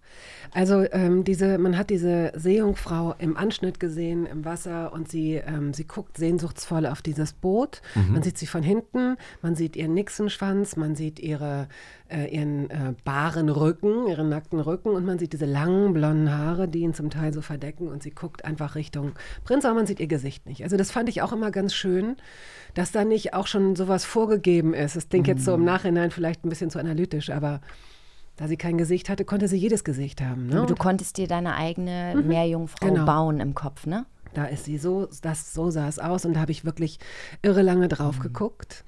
[0.54, 5.74] Also ähm, diese, man hat diese Seejungfrau im Anschnitt gesehen im Wasser und sie, ähm,
[5.74, 7.82] sie guckt sehnsuchtsvoll auf dieses Boot.
[8.10, 11.68] Man sieht sie von hinten, man sieht ihren Nixenschwanz, man sieht ihre,
[12.10, 16.68] äh, ihren äh, baren Rücken, ihren nackten Rücken und man sieht diese langen blonden Haare,
[16.68, 20.00] die ihn zum Teil so verdecken und sie guckt einfach Richtung Prinz, aber man sieht
[20.00, 20.64] ihr Gesicht nicht.
[20.64, 22.18] Also das fand ich auch immer ganz schön,
[22.74, 24.96] dass da nicht auch schon sowas vorgegeben ist.
[24.96, 27.62] Das klingt jetzt so im Nachhinein vielleicht ein bisschen zu analytisch, aber
[28.38, 30.48] da sie kein Gesicht hatte, konnte sie jedes Gesicht haben.
[30.48, 30.58] Ne?
[30.58, 33.06] Aber du konntest dir deine eigene Meerjungfrau Genau.
[33.06, 34.06] bauen im Kopf, ne?
[34.34, 37.00] da ist sie so, das, so sah es aus und da habe ich wirklich
[37.42, 38.86] irre lange drauf geguckt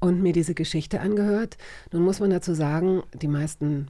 [0.00, 1.56] und mir diese Geschichte angehört.
[1.92, 3.86] Nun muss man dazu sagen, die meisten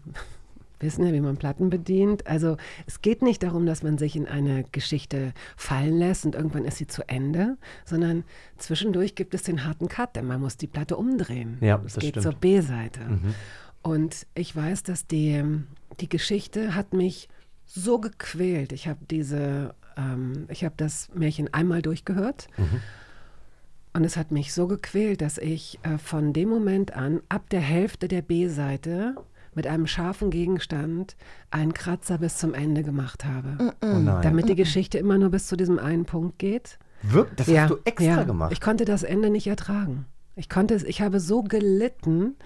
[0.82, 2.26] wissen ja, wie man Platten bedient.
[2.26, 6.64] Also es geht nicht darum, dass man sich in eine Geschichte fallen lässt und irgendwann
[6.64, 8.24] ist sie zu Ende, sondern
[8.58, 11.58] zwischendurch gibt es den harten Cut, denn man muss die Platte umdrehen.
[11.60, 12.24] Ja, es das geht stimmt.
[12.24, 13.00] zur B-Seite.
[13.82, 15.42] Und ich weiß, dass die,
[16.00, 17.28] die Geschichte hat mich
[17.66, 18.72] so gequält.
[18.72, 22.48] Ich habe diese, ähm, ich habe das Märchen einmal durchgehört.
[23.94, 27.60] Und es hat mich so gequält, dass ich äh, von dem Moment an, ab der
[27.60, 29.16] Hälfte der B-Seite,
[29.54, 31.16] mit einem scharfen Gegenstand
[31.50, 33.74] einen Kratzer bis zum Ende gemacht habe.
[33.82, 34.22] Oh nein.
[34.22, 36.78] Damit die Geschichte immer nur bis zu diesem einen Punkt geht.
[37.02, 38.22] Wirk, das hast du extra ja.
[38.22, 38.52] gemacht.
[38.52, 40.06] Ich konnte das Ende nicht ertragen.
[40.34, 42.36] Ich konnte es, ich habe so gelitten,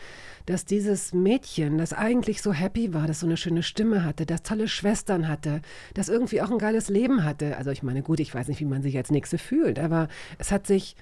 [0.46, 4.42] dass dieses Mädchen, das eigentlich so happy war, das so eine schöne Stimme hatte, das
[4.42, 5.60] tolle Schwestern hatte,
[5.94, 7.56] das irgendwie auch ein geiles Leben hatte.
[7.56, 10.50] Also ich meine, gut, ich weiß nicht, wie man sich als Nächste fühlt, aber es
[10.50, 10.96] hat sich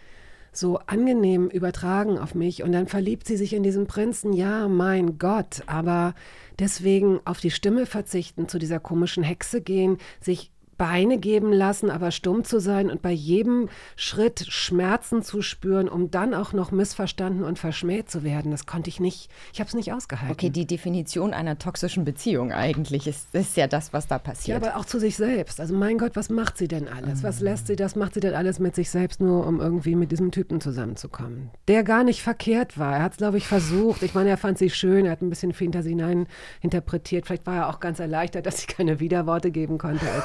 [0.57, 4.33] so angenehm übertragen auf mich und dann verliebt sie sich in diesen Prinzen.
[4.33, 6.14] Ja, mein Gott, aber
[6.59, 12.10] deswegen auf die Stimme verzichten, zu dieser komischen Hexe gehen, sich Beine geben lassen, aber
[12.10, 17.44] stumm zu sein und bei jedem Schritt Schmerzen zu spüren, um dann auch noch missverstanden
[17.44, 18.50] und verschmäht zu werden.
[18.50, 19.30] Das konnte ich nicht.
[19.52, 20.32] Ich habe es nicht ausgehalten.
[20.32, 24.56] Okay, die Definition einer toxischen Beziehung eigentlich ist, ist ja das, was da Ja, passiert.
[24.62, 25.60] aber auch zu sich selbst.
[25.60, 27.22] Also mein Gott, was macht sie denn alles?
[27.22, 30.10] Was lässt sie, das macht sie denn alles mit sich selbst, nur um irgendwie mit
[30.12, 31.50] diesem Typen zusammenzukommen?
[31.68, 32.96] Der gar nicht verkehrt war.
[32.96, 34.02] Er hat es, glaube ich, versucht.
[34.02, 36.26] Ich meine, er fand sie schön, er hat ein bisschen Fantasie hinein
[36.60, 37.26] interpretiert.
[37.26, 40.04] Vielleicht war er auch ganz erleichtert, dass sie keine Widerworte geben konnte.
[40.10, 40.24] Als,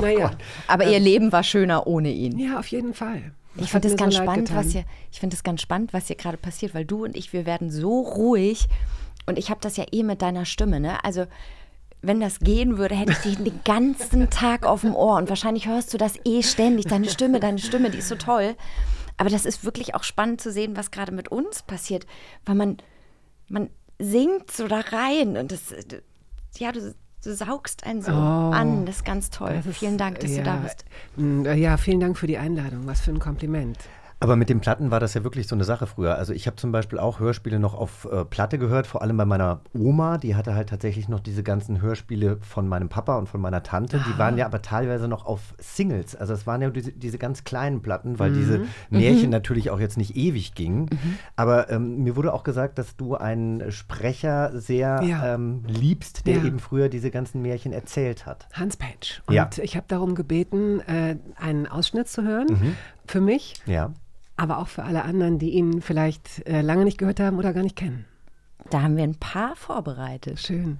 [0.00, 0.32] naja,
[0.66, 2.38] aber ihr Leben war schöner ohne ihn.
[2.38, 3.32] ja, auf jeden Fall.
[3.54, 5.92] Das Ich finde es so ganz leid spannend, was hier, ich finde es ganz spannend,
[5.92, 8.68] was hier gerade passiert, weil du und ich, wir werden so ruhig
[9.26, 11.02] und ich habe das ja eh mit deiner Stimme, ne?
[11.04, 11.26] Also
[12.02, 15.66] wenn das gehen würde, hätte ich dich den ganzen Tag auf dem Ohr und wahrscheinlich
[15.66, 18.54] hörst du das eh ständig, deine Stimme, deine Stimme, die ist so toll.
[19.16, 22.06] Aber das ist wirklich auch spannend zu sehen, was gerade mit uns passiert,
[22.46, 22.78] weil man,
[23.48, 25.74] man singt so da rein und das,
[26.56, 28.14] ja, du, du saugst einen so Oh.
[28.14, 29.62] an, das ist ganz toll.
[29.66, 30.84] Ist- Vielen Dank, dass ja, du da bist.
[31.16, 32.86] mm, Ja, vielen Dank für die Einladung.
[32.86, 33.78] Was für ein Kompliment.
[34.22, 36.16] Aber mit den Platten war das ja wirklich so eine Sache früher.
[36.16, 39.24] Also ich habe zum Beispiel auch Hörspiele noch auf äh, Platte gehört, vor allem bei
[39.24, 40.18] meiner Oma.
[40.18, 43.98] Die hatte halt tatsächlich noch diese ganzen Hörspiele von meinem Papa und von meiner Tante.
[44.06, 46.14] Die waren ja aber teilweise noch auf Singles.
[46.14, 49.96] Also es waren ja diese, diese ganz kleinen Platten, weil diese Märchen natürlich auch jetzt
[49.96, 50.90] nicht ewig gingen.
[51.36, 55.34] Aber ähm, mir wurde auch gesagt, dass du einen Sprecher sehr Ja.
[55.34, 56.44] ähm, liebst, der Ja.
[56.44, 58.48] eben früher diese ganzen Märchen erzählt hat.
[58.52, 59.22] Hans Page.
[59.26, 59.48] Und Ja.
[59.62, 62.46] ich habe darum gebeten, äh, einen Ausschnitt zu hören.
[62.50, 62.76] Mhm.
[63.06, 63.92] Für mich, Ja.
[64.40, 67.62] Aber auch für alle anderen, die ihn vielleicht äh, lange nicht gehört haben oder gar
[67.62, 68.06] nicht kennen.
[68.70, 70.40] Da haben wir ein paar vorbereitet.
[70.40, 70.78] Schön.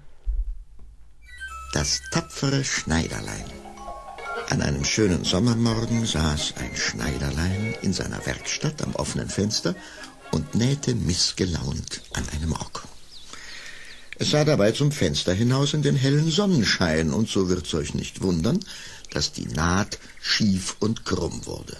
[1.74, 3.44] Das tapfere Schneiderlein.
[4.48, 9.74] An einem schönen Sommermorgen saß ein Schneiderlein in seiner Werkstatt am offenen Fenster
[10.32, 12.84] und nähte missgelaunt an einem Rock.
[14.18, 18.22] Es sah dabei zum Fenster hinaus in den hellen Sonnenschein, und so wird's euch nicht
[18.22, 18.60] wundern,
[19.12, 21.76] dass die Naht schief und krumm wurde.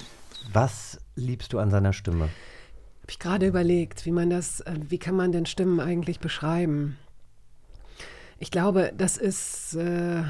[0.52, 2.25] Was liebst du an seiner Stimme?
[2.25, 6.96] Habe ich gerade überlegt, wie man das, äh, wie kann man denn Stimmen eigentlich beschreiben?
[8.38, 10.23] Ich glaube, das ist, äh,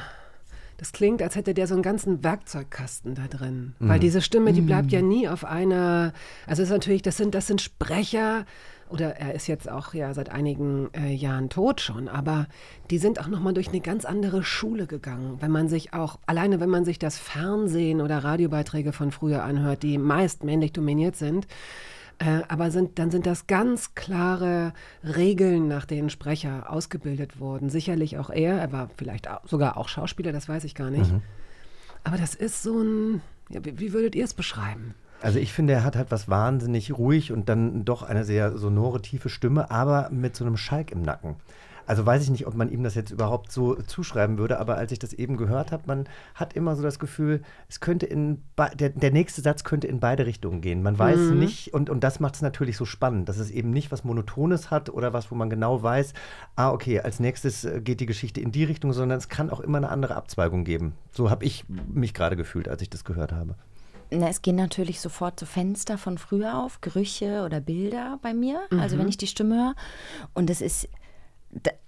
[0.78, 3.74] das klingt, als hätte der so einen ganzen Werkzeugkasten da drin.
[3.78, 6.14] Weil diese Stimme, die bleibt ja nie auf einer,
[6.46, 8.46] also es ist natürlich, das sind, das sind Sprecher,
[8.90, 12.46] oder er ist jetzt auch ja seit einigen äh, Jahren tot schon, aber
[12.90, 15.36] die sind auch nochmal durch eine ganz andere Schule gegangen.
[15.40, 19.82] Wenn man sich auch, alleine wenn man sich das Fernsehen oder Radiobeiträge von früher anhört,
[19.82, 21.46] die meist männlich dominiert sind,
[22.18, 24.72] äh, aber sind, dann sind das ganz klare
[25.02, 27.70] Regeln, nach denen Sprecher ausgebildet wurden.
[27.70, 31.12] Sicherlich auch er, er war vielleicht auch, sogar auch Schauspieler, das weiß ich gar nicht.
[32.04, 34.94] Aber das ist so ein, ja, wie, wie würdet ihr es beschreiben?
[35.22, 39.02] Also ich finde, er hat halt was wahnsinnig ruhig und dann doch eine sehr sonore,
[39.02, 41.36] tiefe Stimme, aber mit so einem Schalk im Nacken.
[41.90, 44.92] Also weiß ich nicht, ob man ihm das jetzt überhaupt so zuschreiben würde, aber als
[44.92, 48.42] ich das eben gehört habe, man hat immer so das Gefühl, es könnte in
[48.78, 50.84] der, der nächste Satz könnte in beide Richtungen gehen.
[50.84, 53.90] Man weiß nicht, und, und das macht es natürlich so spannend, dass es eben nicht
[53.90, 56.12] was Monotones hat oder was, wo man genau weiß,
[56.54, 59.58] ah, okay, als nächstes äh, geht die Geschichte in die Richtung, sondern es kann auch
[59.58, 60.92] immer eine andere Abzweigung geben.
[61.10, 63.56] So habe ich mich gerade gefühlt, als ich das gehört habe.
[64.10, 68.60] Na, es gehen natürlich sofort so Fenster von früher auf, Gerüche oder Bilder bei mir,
[68.70, 69.74] also wenn ich die Stimme höre.
[70.34, 70.88] Und es ist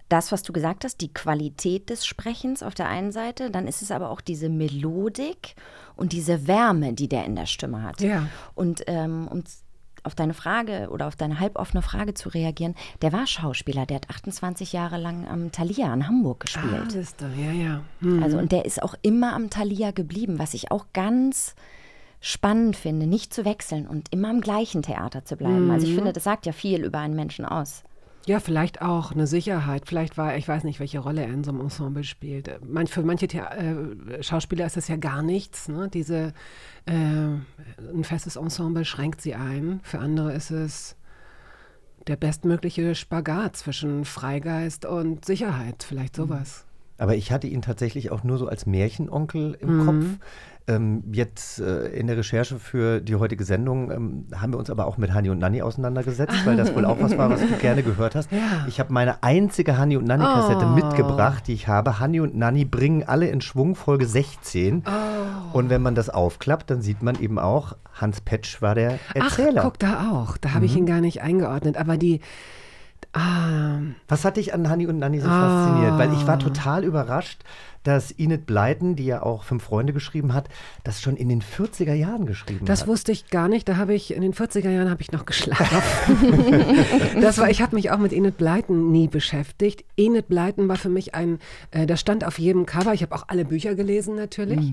[0.09, 3.81] das, was du gesagt hast, die Qualität des Sprechens auf der einen Seite, dann ist
[3.81, 5.55] es aber auch diese Melodik
[5.97, 8.01] und diese Wärme, die der in der Stimme hat.
[8.03, 8.29] Ja.
[8.55, 9.43] Und ähm, um
[10.05, 14.11] auf deine Frage oder auf deine halboffene Frage zu reagieren, der war Schauspieler, der hat
[14.11, 16.83] 28 Jahre lang am Thalia in Hamburg gespielt.
[16.87, 17.81] Ah, siehst du, ja, ja.
[18.01, 18.23] Hm.
[18.23, 21.55] Also und der ist auch immer am Thalia geblieben, was ich auch ganz
[22.23, 25.71] spannend finde, nicht zu wechseln und immer am gleichen Theater zu bleiben.
[25.71, 27.83] Also ich finde, das sagt ja viel über einen Menschen aus.
[28.27, 29.83] Ja, vielleicht auch eine Sicherheit.
[29.87, 32.49] Vielleicht war, ich weiß nicht, welche Rolle er in so einem Ensemble spielt.
[32.65, 35.67] Man, für manche Thea äh, Schauspieler ist das ja gar nichts.
[35.69, 35.89] Ne?
[35.93, 36.33] Diese,
[36.87, 39.81] äh, ein festes Ensemble schränkt sie ein.
[39.83, 40.95] Für andere ist es
[42.07, 45.83] der bestmögliche Spagat zwischen Freigeist und Sicherheit.
[45.83, 46.65] Vielleicht sowas.
[46.99, 49.87] Aber ich hatte ihn tatsächlich auch nur so als Märchenonkel im Mhm.
[49.87, 50.05] Kopf.
[50.68, 54.87] Ähm, jetzt äh, in der Recherche für die heutige Sendung ähm, haben wir uns aber
[54.87, 57.83] auch mit Hani und Nanni auseinandergesetzt, weil das wohl auch was war, was du gerne
[57.83, 58.31] gehört hast.
[58.33, 58.64] Ja.
[58.68, 60.75] Ich habe meine einzige Hani und Nanni-Kassette Oh.
[60.75, 61.98] mitgebracht, die ich habe.
[61.98, 64.85] Hani und Nanni bringen alle in Schwung, Folge 16.
[64.87, 65.59] Oh.
[65.59, 69.62] Und wenn man das aufklappt, dann sieht man eben auch, Hans Petsch war der Erzähler.
[69.62, 70.37] Ach, guck da auch.
[70.38, 71.77] Da habe ich ihn gar nicht eingeordnet.
[71.77, 72.20] Aber die.
[73.14, 75.98] Ah, Was hat dich an Hani und Nanni so fasziniert?
[75.98, 77.42] Weil ich war total überrascht,
[77.83, 80.48] dass Enid Blyton, die ja auch Fünf Freunde geschrieben hat,
[80.85, 82.88] das schon in den 40er Jahren geschrieben Das hat.
[82.88, 83.68] wusste ich gar nicht.
[83.68, 86.75] Da habe ich in den 40er Jahren habe ich noch geschlafen.
[87.20, 89.85] das war, ich habe mich auch mit Enid Blyton nie beschäftigt.
[89.96, 91.38] Enid Blyton war für mich ein,
[91.72, 92.94] äh, das stand auf jedem Cover.
[92.94, 94.72] Ich habe auch alle Bücher gelesen natürlich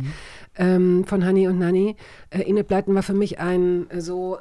[0.56, 1.95] ähm, von Honey und Nanny.
[2.30, 4.38] Äh, Enid Blyton war für mich ein äh, so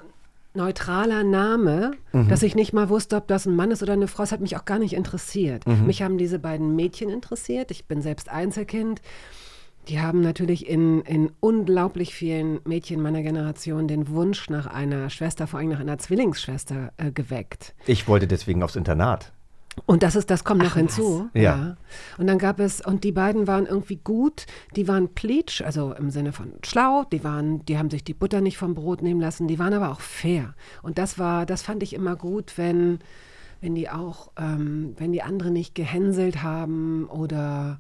[0.55, 1.93] neutraler Name,
[2.29, 4.23] dass ich nicht mal wusste, ob das ein Mann ist oder eine Frau.
[4.23, 5.67] Es hat mich auch gar nicht interessiert.
[5.67, 7.71] Mich haben diese beiden Mädchen interessiert.
[7.71, 9.01] Ich bin selbst Einzelkind.
[9.89, 15.47] Die haben natürlich in, in unglaublich vielen Mädchen meiner Generation den Wunsch nach einer Schwester,
[15.47, 17.75] vor allem nach einer Zwillingsschwester äh, geweckt.
[17.87, 19.33] Ich wollte deswegen aufs Internat.
[19.87, 21.29] Und das ist, das kommt noch hinzu.
[21.35, 21.77] Ja.
[22.19, 26.11] Und dann gab es, und die beiden waren irgendwie gut, die waren pleatsch, also im
[26.11, 29.49] Sinne von schlau, die waren, die haben sich die Butter nicht vom Brot nehmen lassen,
[29.49, 30.55] die waren aber auch fair.
[30.83, 32.99] Und das war, das fand ich immer gut, wenn,
[33.61, 37.79] wenn die auch, ähm, wenn die andere nicht gehänselt haben oder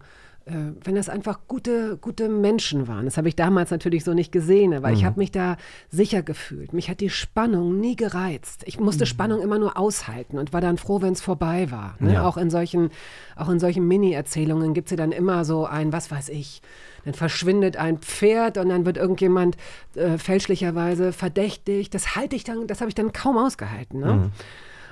[0.85, 3.05] wenn das einfach gute, gute Menschen waren.
[3.05, 5.57] Das habe ich damals natürlich so nicht gesehen, aber ich habe mich da
[5.91, 6.73] sicher gefühlt.
[6.73, 8.63] Mich hat die Spannung nie gereizt.
[8.67, 11.97] Ich musste Spannung immer nur aushalten und war dann froh, wenn es vorbei war.
[11.99, 12.15] Ne?
[12.15, 12.27] Ja.
[12.27, 12.91] Auch in solchen,
[13.37, 16.63] auch in solchen Mini-Erzählungen gibt es ja dann immer so ein, was weiß ich,
[17.05, 19.57] dann verschwindet ein Pferd und dann wird irgendjemand
[19.95, 21.95] äh, fälschlicherweise verdächtigt.
[21.95, 24.01] Das halte ich dann, das habe ich dann kaum ausgehalten.
[24.01, 24.31] Ne?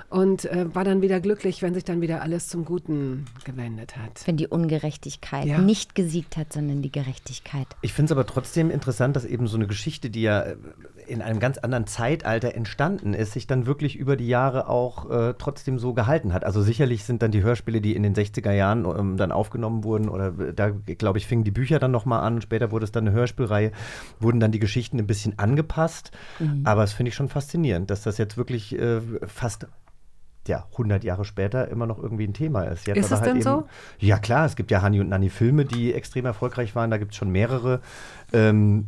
[0.09, 4.25] Und äh, war dann wieder glücklich, wenn sich dann wieder alles zum Guten gewendet hat.
[4.25, 5.57] Wenn die Ungerechtigkeit Ja.
[5.59, 7.67] nicht gesiegt hat, sondern die Gerechtigkeit.
[7.81, 10.55] Ich finde es aber trotzdem interessant, dass eben so eine Geschichte, die ja äh,
[11.07, 15.33] in einem ganz anderen Zeitalter entstanden ist, sich dann wirklich über die Jahre auch äh,
[15.37, 16.45] trotzdem so gehalten hat.
[16.45, 20.07] Also sicherlich sind dann die Hörspiele, die in den 60er Jahren ähm, dann aufgenommen wurden,
[20.07, 23.05] oder äh, da, glaube ich, fingen die Bücher dann nochmal an, später wurde es dann
[23.07, 23.73] eine Hörspielreihe,
[24.21, 26.11] wurden dann die Geschichten ein bisschen angepasst.
[26.63, 29.67] Aber es finde ich schon faszinierend, dass das jetzt wirklich äh, fast
[30.47, 32.87] ja, 100 Jahre später immer noch irgendwie ein Thema ist.
[32.87, 33.67] Jetzt Ist aber es denn so?
[33.99, 36.91] Ja, klar, es gibt ja Hani und Nanni Filme, die extrem erfolgreich waren.
[36.91, 37.81] Da gibt es schon mehrere.
[38.33, 38.87] Ähm,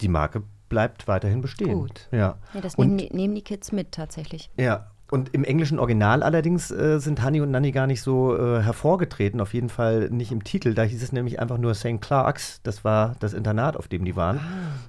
[0.00, 1.72] die Marke bleibt weiterhin bestehen.
[1.72, 2.08] Gut.
[2.12, 2.38] Ja.
[2.54, 4.50] Ja, das und, nehmen die, nehmen die Kids mit tatsächlich.
[4.56, 4.90] ja.
[5.10, 9.40] Und im englischen Original allerdings äh, sind Hani und Nanny gar nicht so äh, hervorgetreten,
[9.40, 10.74] auf jeden Fall nicht im Titel.
[10.74, 12.00] Da hieß es nämlich einfach nur St.
[12.00, 12.60] Clark's.
[12.62, 14.36] Das war das Internat, auf dem die waren.
[14.36, 14.40] Ah.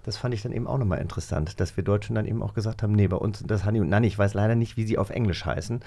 [0.04, 2.84] Das fand ich dann eben auch nochmal interessant, dass wir Deutschen dann eben auch gesagt
[2.84, 4.08] haben, nee, bei uns sind das Hani und Nanny.
[4.08, 5.80] Ich weiß leider nicht, wie sie auf Englisch heißen.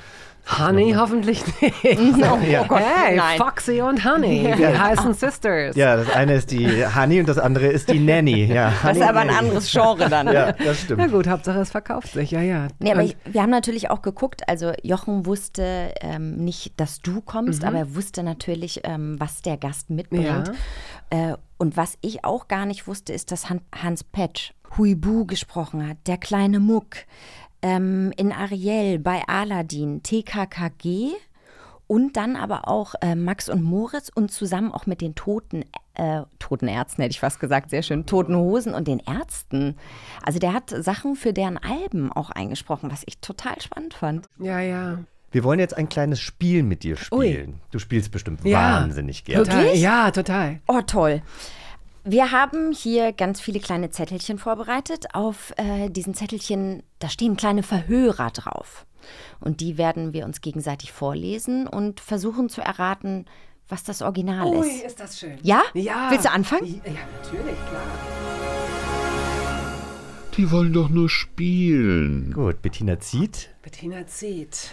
[0.59, 1.73] Honey hoffentlich nicht.
[2.23, 2.67] Ja.
[2.69, 3.39] hey, nein.
[3.39, 5.77] Foxy und Honey, die heißen Sisters.
[5.77, 8.45] Ja, das eine ist die Hani und das andere ist die Nanny.
[8.47, 10.33] Ja, Das ist aber ein anderes Genre dann.
[10.33, 11.01] Ja, das stimmt.
[11.01, 12.69] Na gut, Hauptsache es verkauft sich, ja, ja.
[12.79, 17.21] Nee, aber ich, wir haben natürlich auch geguckt, also Jochen wusste ähm, nicht, dass du
[17.21, 20.49] kommst, aber er wusste natürlich, ähm, was der Gast mitbringt.
[21.11, 25.87] Äh, und was ich auch gar nicht wusste, ist, dass Han Hans Petsch Huibu gesprochen
[25.89, 26.97] hat, der kleine Muck,
[27.63, 31.13] ähm, in Ariel, bei Aladdin, TKKG
[31.93, 36.23] und dann aber auch äh, Max und Moritz und zusammen auch mit den toten, äh,
[36.39, 39.77] toten Ärzten, hätte ich fast gesagt, sehr schön, toten Hosen und den Ärzten.
[40.25, 44.27] Also der hat Sachen für deren Alben auch eingesprochen, was ich total spannend fand.
[44.39, 44.99] ja, ja.
[45.33, 47.61] Wir wollen jetzt ein kleines Spiel mit dir spielen.
[47.71, 48.81] Du spielst bestimmt Ja.
[48.83, 49.45] wahnsinnig gerne.
[49.45, 50.61] Total, ja, total.
[50.69, 51.23] Oh, toll.
[52.05, 55.15] Wir haben hier ganz viele kleine Zettelchen vorbereitet.
[55.15, 58.87] Auf äh, diesen Zettelchen, da stehen kleine Verhörer drauf.
[59.41, 63.27] Und die werden wir uns gegenseitig vorlesen und versuchen zu erraten,
[63.69, 64.85] was das Original Ui, ist.
[64.85, 65.39] ist das schön.
[65.43, 65.63] Ja?
[65.75, 66.11] Ja.
[66.11, 66.83] Willst du anfangen?
[66.85, 67.83] Ja, natürlich, klar.
[70.37, 72.33] Die wollen doch nur spielen.
[72.33, 73.51] Gut, Bettina zieht.
[73.63, 74.73] Bettina zieht.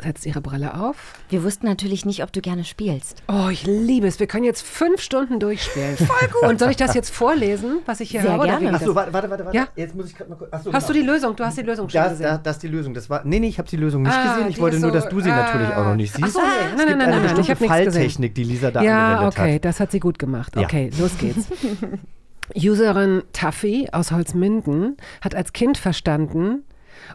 [0.00, 1.14] Setzt ihre Brille auf.
[1.28, 3.22] Wir wussten natürlich nicht, ob du gerne spielst.
[3.26, 4.20] Oh, ich liebe es.
[4.20, 5.96] Wir können jetzt fünf Stunden durchspielen.
[5.96, 6.48] Voll gut.
[6.48, 8.44] Und soll ich das jetzt vorlesen, was ich hier Sehr habe?
[8.44, 8.74] gerne.
[8.74, 8.94] Achso, das?
[8.94, 9.44] warte, warte, warte.
[9.46, 9.56] warte.
[9.56, 9.66] Ja.
[9.74, 10.52] Jetzt muss ich gerade mal kurz.
[10.52, 11.04] Achso, Hast du genau.
[11.06, 11.34] die Lösung?
[11.36, 12.26] Du hast die Lösung schon Das, gesehen.
[12.26, 12.94] da, das ist die Lösung.
[12.94, 14.50] Das war, nee, nee, ich habe die Lösung nicht Ah, gesehen.
[14.50, 15.36] Ich wollte ist nur, so- dass du sie ah.
[15.36, 16.24] natürlich auch noch nicht siehst.
[16.28, 16.46] Ach so, nee.
[16.46, 17.92] Es Nein, gibt nein, nein, eine nein, nein, bestimmte ich hab nichts gesehen.
[17.92, 19.64] Falltechnik, die Lisa da ja, angewendet okay, hat.
[19.64, 20.54] das hat sie gut gemacht.
[20.54, 20.62] Ja.
[20.62, 21.48] Okay, los geht's.
[22.56, 26.62] Userin Taffy aus Holzminden hat als Kind verstanden,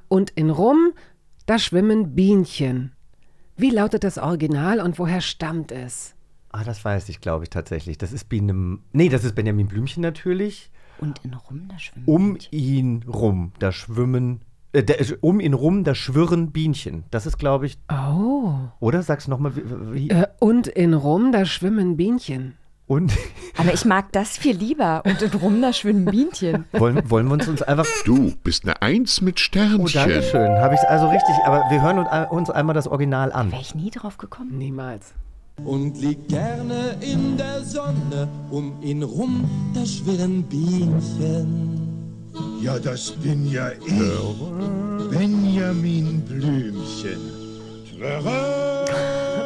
[0.07, 0.93] und in Rum,
[1.45, 2.93] da schwimmen Bienchen.
[3.55, 6.15] Wie lautet das Original und woher stammt es?
[6.49, 7.97] Ah, das weiß ich, glaube ich, tatsächlich.
[7.97, 8.79] Das ist Biene.
[8.91, 10.71] Nee, das ist Benjamin Blümchen natürlich.
[10.99, 14.41] Und in Rum, da schwimmen Um ihn rum, da schwimmen.
[14.71, 17.03] Äh, der, um ihn rum, da schwirren Bienchen.
[17.11, 17.77] Das ist, glaube ich.
[17.91, 18.53] Oh.
[18.79, 19.63] Oder sag's nochmal, wie.
[19.93, 22.55] wie Äh, und in Rum, da schwimmen Bienchen.
[22.93, 23.11] Und
[23.57, 25.03] Aber ich mag das viel lieber.
[25.05, 26.65] Und in Rum, da schwimmen Bienchen.
[26.73, 27.85] wollen, wollen wir uns, uns einfach.
[28.05, 29.93] Du bist eine Eins mit Oh, Sternchen.
[29.93, 30.51] danke schön.
[30.59, 31.35] Habe ich es also richtig.
[31.45, 33.51] Aber wir hören uns, uns einmal das Original an.
[33.51, 34.57] Wäre ich nie drauf gekommen.
[34.57, 35.13] Niemals.
[35.63, 38.27] und liegt gerne in der Sonne.
[38.49, 41.79] Um ihn rum, da schwirren Bienchen.
[42.59, 43.93] Ja, das bin ja ich.
[45.11, 47.19] Benjamin Blümchen.
[47.89, 48.85] Schwöre!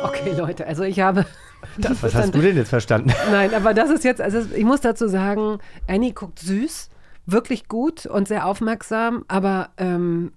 [0.04, 1.26] Okay, Leute, also ich habe.
[1.78, 3.12] Das Was hast dann- du denn jetzt verstanden?
[3.32, 6.90] Nein, aber das ist jetzt, also ich muss dazu sagen, Annie guckt süß,
[7.26, 10.32] wirklich gut und sehr aufmerksam, aber ähm,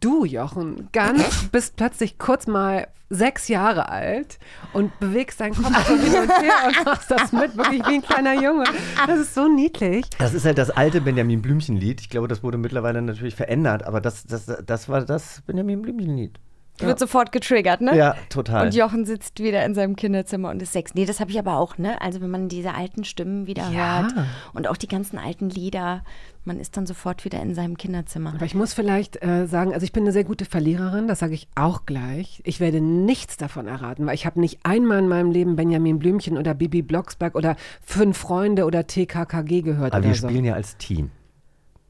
[0.00, 4.38] du, Jochen, ganz bist plötzlich kurz mal sechs Jahre alt
[4.72, 8.02] und bewegst deinen Kopf so hin und her und machst das mit, wirklich wie ein
[8.02, 8.64] kleiner Junge.
[9.06, 10.06] Das ist so niedlich.
[10.18, 12.00] Das ist halt das alte Benjamin Blümchen-Lied.
[12.00, 16.38] Ich glaube, das wurde mittlerweile natürlich verändert, aber das, das, das war das Benjamin Blümchen-Lied.
[16.78, 17.96] Wird sofort getriggert, ne?
[17.96, 18.66] Ja, total.
[18.66, 20.92] Und Jochen sitzt wieder in seinem Kinderzimmer und ist sechs.
[20.94, 22.00] Nee, das habe ich aber auch, ne?
[22.02, 24.02] Also wenn man diese alten Stimmen wieder Ja.
[24.02, 24.14] hört
[24.54, 26.02] und auch die ganzen alten Lieder,
[26.44, 28.34] man ist dann sofort wieder in seinem Kinderzimmer.
[28.34, 31.34] Aber ich muss vielleicht äh, sagen, also ich bin eine sehr gute Verliererin, das sage
[31.34, 32.40] ich auch gleich.
[32.44, 36.36] Ich werde nichts davon erraten, weil ich habe nicht einmal in meinem Leben Benjamin Blümchen
[36.36, 40.28] oder Bibi Blocksberg oder Fünf Freunde oder TKKG gehört aber oder wir so.
[40.28, 41.10] spielen ja als Team.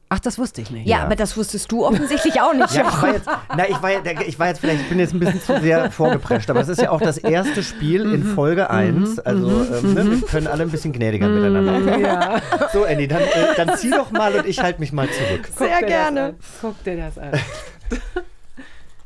[0.07, 0.87] Ach, das wusste ich nicht.
[0.87, 2.73] Ja, aber das wusstest du offensichtlich auch nicht.
[2.75, 5.13] Ja, ich war jetzt, na, ich war, ja- ich war jetzt vielleicht, ich bin jetzt
[5.13, 8.69] ein bisschen zu sehr vorgeprescht, aber es ist ja auch das erste Spiel in Folge
[8.69, 9.19] 1.
[9.19, 11.97] Also ähm, ne, wir können alle ein bisschen gnädiger miteinander.
[11.97, 12.41] Ja.
[12.71, 15.49] So, Andy, dann, äh, dann zieh doch mal und ich halte mich mal zurück.
[15.57, 16.35] Guck Das an.
[16.61, 17.31] Guck dir das an.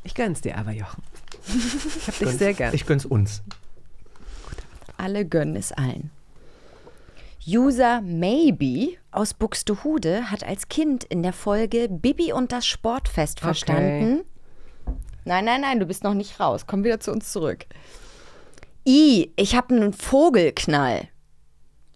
[0.03, 1.03] Ich gönn's dir aber, Jochen.
[1.45, 2.73] Ich hab dich sehr gern.
[2.73, 3.41] Ich gönn's uns.
[4.97, 6.09] Alle gönnen es allen.
[7.47, 14.21] User Maybe aus Buxtehude hat als Kind in der Folge Bibi und das Sportfest verstanden.
[15.25, 16.65] Nein, nein, nein, du bist noch nicht raus.
[16.67, 17.65] Komm wieder zu uns zurück.
[18.87, 21.07] I, ich habe einen Vogelknall.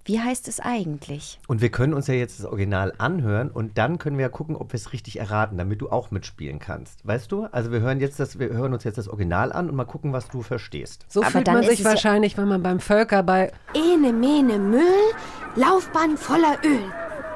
[0.05, 1.39] Wie heißt es eigentlich?
[1.47, 4.57] Und wir können uns ja jetzt das Original anhören und dann können wir ja gucken,
[4.57, 7.07] ob wir es richtig erraten, damit du auch mitspielen kannst.
[7.07, 7.45] Weißt du?
[7.53, 10.11] Also wir hören jetzt das, wir hören uns jetzt das Original an und mal gucken,
[10.11, 11.05] was du verstehst.
[11.07, 13.53] So Aber fühlt dann man sich es ja- wahrscheinlich, wenn man beim Völkerball.
[13.73, 14.81] Ene, mene, Müll,
[15.55, 16.83] Laufbahn voller Öl.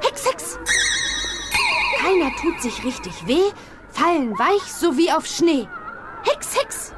[0.06, 0.60] Hex, Hex.
[2.02, 3.50] Keiner tut sich richtig weh,
[3.92, 5.68] fallen weich so wie auf Schnee.
[6.24, 6.94] Hex, Hex.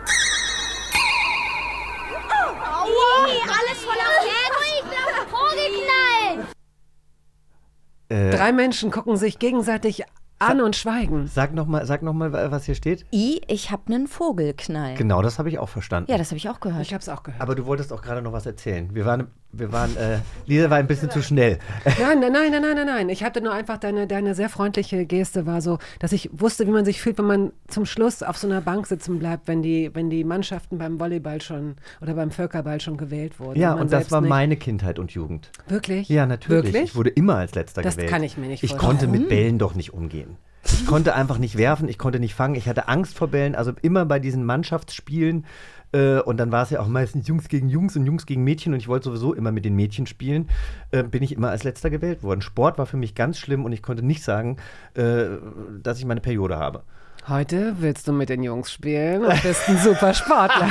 [2.65, 4.55] Aua, alles voller Pferde.
[5.29, 6.47] Vogelknall.
[8.09, 10.03] Äh, Drei Menschen gucken sich gegenseitig
[10.39, 11.27] an und schweigen.
[11.27, 13.05] Sag nochmal, sag noch mal, was hier steht.
[13.13, 14.95] I, ich habe einen Vogelknall.
[14.95, 16.09] Genau, das habe ich auch verstanden.
[16.09, 16.81] Ja, das habe ich auch gehört.
[16.81, 17.41] Ich hab's auch gehört.
[17.41, 18.93] Aber du wolltest auch gerade noch was erzählen.
[18.95, 21.57] Wir waren, wir waren, äh, Lisa war ein bisschen zu schnell.
[21.99, 23.09] Nein, nein, nein, nein, nein, nein.
[23.09, 26.71] Ich hatte nur einfach deine, deine sehr freundliche Geste war so, dass ich wusste, wie
[26.71, 29.89] man sich fühlt, wenn man zum Schluss auf so einer Bank sitzen bleibt, wenn die,
[29.93, 33.59] wenn die Mannschaften beim Volleyball schon oder beim Völkerball schon gewählt wurden.
[33.59, 34.29] Ja, man und das war nicht.
[34.29, 35.49] meine Kindheit und Jugend.
[35.67, 36.09] Wirklich?
[36.09, 36.65] Ja, natürlich.
[36.65, 36.83] Wirklich?
[36.91, 38.11] Ich wurde immer als letzter Das gewählt.
[38.11, 38.99] kann ich mir nicht Ich vorstellen.
[38.99, 39.29] konnte mit?
[39.29, 40.37] Bällen doch nicht umgehen.
[40.63, 43.55] Ich konnte einfach nicht werfen, ich konnte nicht fangen, ich hatte Angst vor Bällen.
[43.55, 45.45] Also immer bei diesen Mannschaftsspielen
[45.91, 48.73] äh, und dann war es ja auch meistens Jungs gegen Jungs und Jungs gegen Mädchen
[48.73, 50.49] und ich wollte sowieso immer mit den Mädchen spielen,
[50.91, 52.41] äh, bin ich immer als letzter gewählt worden.
[52.41, 54.57] Sport war für mich ganz schlimm und ich konnte nicht sagen,
[54.93, 55.25] äh,
[55.81, 56.83] dass ich meine Periode habe.
[57.27, 60.69] Heute willst du mit den Jungs spielen und bist ein super Sportler.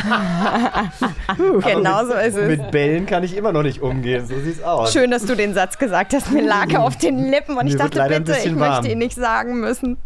[1.64, 2.48] genau so ist es.
[2.48, 4.92] Mit Bällen kann ich immer noch nicht umgehen, so sieht's aus.
[4.92, 6.32] Schön, dass du den Satz gesagt hast.
[6.32, 8.70] Mir lag er auf den Lippen und ich Mir wird dachte, bitte, ich warm.
[8.70, 9.98] möchte ihn nicht sagen müssen.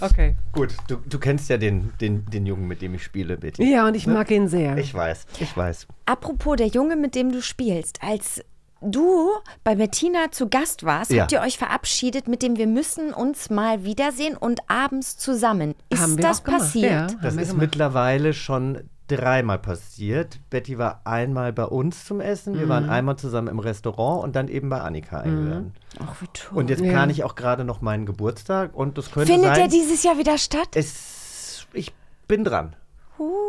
[0.00, 0.34] Okay.
[0.52, 3.70] Gut, du, du kennst ja den, den, den Jungen, mit dem ich spiele, Betty.
[3.72, 4.14] Ja, und ich Ne?
[4.14, 4.76] mag ihn sehr.
[4.78, 5.86] Ich weiß, ich weiß.
[6.06, 8.42] Apropos der Junge, mit dem du spielst, als
[8.80, 9.30] du
[9.64, 11.22] bei Bettina zu Gast warst, Ja.
[11.22, 15.74] habt ihr euch verabschiedet mit dem Wir müssen uns mal wiedersehen und abends zusammen.
[15.88, 16.90] Ist Haben wir das passiert?
[16.90, 17.06] ja.
[17.22, 17.56] Das ist gemacht.
[17.58, 20.40] mittlerweile schon dreimal passiert.
[20.50, 22.70] Betty war einmal bei uns zum Essen, wir Mhm.
[22.70, 25.74] waren einmal zusammen im Restaurant und dann eben bei Annika eingeladen.
[26.04, 26.58] Ach, wie toll.
[26.58, 26.90] Und jetzt Ja.
[26.90, 29.58] plane ich auch gerade noch meinen Geburtstag und das könnte Findet sein.
[29.60, 30.70] der dieses Jahr wieder statt?
[30.74, 31.92] es, ich
[32.26, 32.74] bin dran.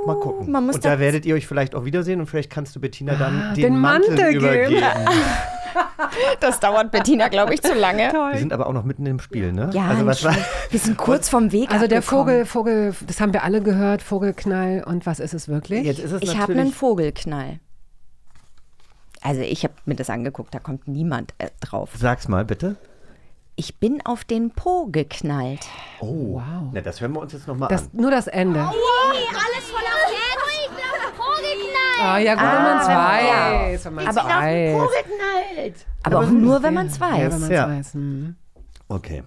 [0.05, 0.51] Mal gucken.
[0.51, 3.15] man muss und da werdet ihr euch vielleicht auch wiedersehen und vielleicht kannst du Bettina
[3.15, 4.45] dann Ah, den, den Mantel, Mantel geben.
[4.45, 4.81] übergeben.
[6.39, 8.11] Das dauert Bettina, glaube ich, zu lange.
[8.11, 9.69] Wir sind aber auch noch mitten im Spiel, ne?
[9.73, 10.35] Ja, also was war,
[10.71, 12.01] wir sind kurz vom Weg Also der.
[12.01, 14.83] Vogel, Vogel, das haben wir alle gehört, Vogelknall.
[14.83, 15.85] Und was ist es wirklich?
[15.85, 17.59] jetzt ist es Ich habe einen Vogelknall.
[19.21, 21.91] Also ich habe mir das angeguckt, da kommt niemand äh, drauf.
[21.95, 22.77] Sag's mal bitte.
[23.59, 25.65] Ich bin auf den Po geknallt.
[25.99, 26.43] Oh, Wow.
[26.73, 27.89] Na, das hören wir uns jetzt nochmal Das, an.
[27.93, 28.59] nur das Ende.
[28.61, 31.15] Alles voller Pferde.
[31.17, 31.99] Vogelknall.
[31.99, 33.07] Ah, ja, gut, wenn man es Ah,
[33.71, 33.85] weiß.
[33.85, 35.85] Wenn man es Aber auch weiß.
[36.03, 37.31] Aber auch nur, wenn man es Ja, wenn weiß.
[37.33, 37.67] man es Ja.
[37.69, 37.93] weiß.
[37.95, 38.35] Hm.
[38.89, 39.23] Okay.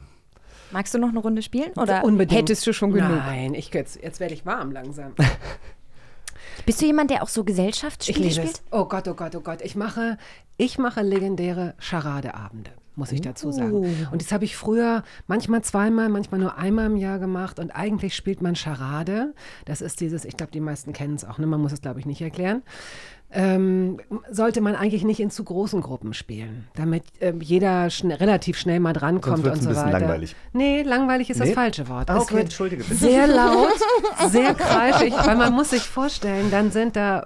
[0.70, 1.72] Magst du noch eine Runde spielen?
[1.76, 2.40] Oder Unbedingt.
[2.40, 3.10] hättest du schon genug?
[3.10, 5.14] Nein, ich, jetzt, jetzt werde ich warm langsam.
[6.66, 8.54] Bist du jemand, der auch so Gesellschaftsspiele spielt?
[8.54, 8.62] es.
[8.70, 9.60] Oh Gott, oh Gott, oh Gott.
[9.62, 10.16] Ich mache,
[10.56, 14.06] ich mache legendäre Charadeabende, muss ich dazu sagen.
[14.12, 17.58] Und das habe ich früher manchmal zweimal, manchmal nur einmal im Jahr gemacht.
[17.58, 19.34] Und eigentlich spielt man Charade.
[19.64, 21.46] Das ist dieses, ich glaube, die meisten kennen es auch, ne?
[21.46, 22.62] man muss es, glaube ich, nicht erklären.
[23.32, 28.58] Ähm, sollte man eigentlich nicht in zu großen Gruppen spielen, damit ähm, jeder schn relativ
[28.58, 30.00] schnell mal drankommt und ein so bisschen weiter.
[30.00, 30.34] langweilig.
[30.52, 31.46] Nee, langweilig ist Nee?
[31.46, 32.10] das falsche Wort.
[32.10, 32.96] Ah, Es okay, wird entschuldige bitte.
[32.96, 33.68] Sehr laut,
[34.30, 37.24] sehr kreischig, weil man muss sich vorstellen, dann sind da,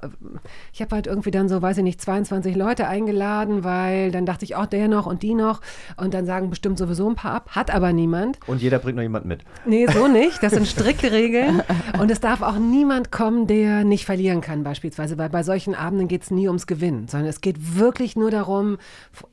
[0.74, 4.44] ich habe halt irgendwie dann so, weiß ich nicht, 22 Leute eingeladen, weil dann dachte
[4.44, 5.62] ich, auch der noch und die noch
[5.96, 8.38] und dann sagen bestimmt sowieso ein paar ab, hat aber niemand.
[8.46, 9.40] Und jeder bringt noch jemand mit.
[9.64, 10.42] Nee, so nicht.
[10.42, 11.62] Das sind strikte Regeln.
[11.98, 15.16] Und es darf auch niemand kommen, der nicht verlieren kann, beispielsweise.
[15.16, 18.78] Weil bei solchen Abenden geht es nie ums Gewinnen, sondern es geht wirklich nur darum,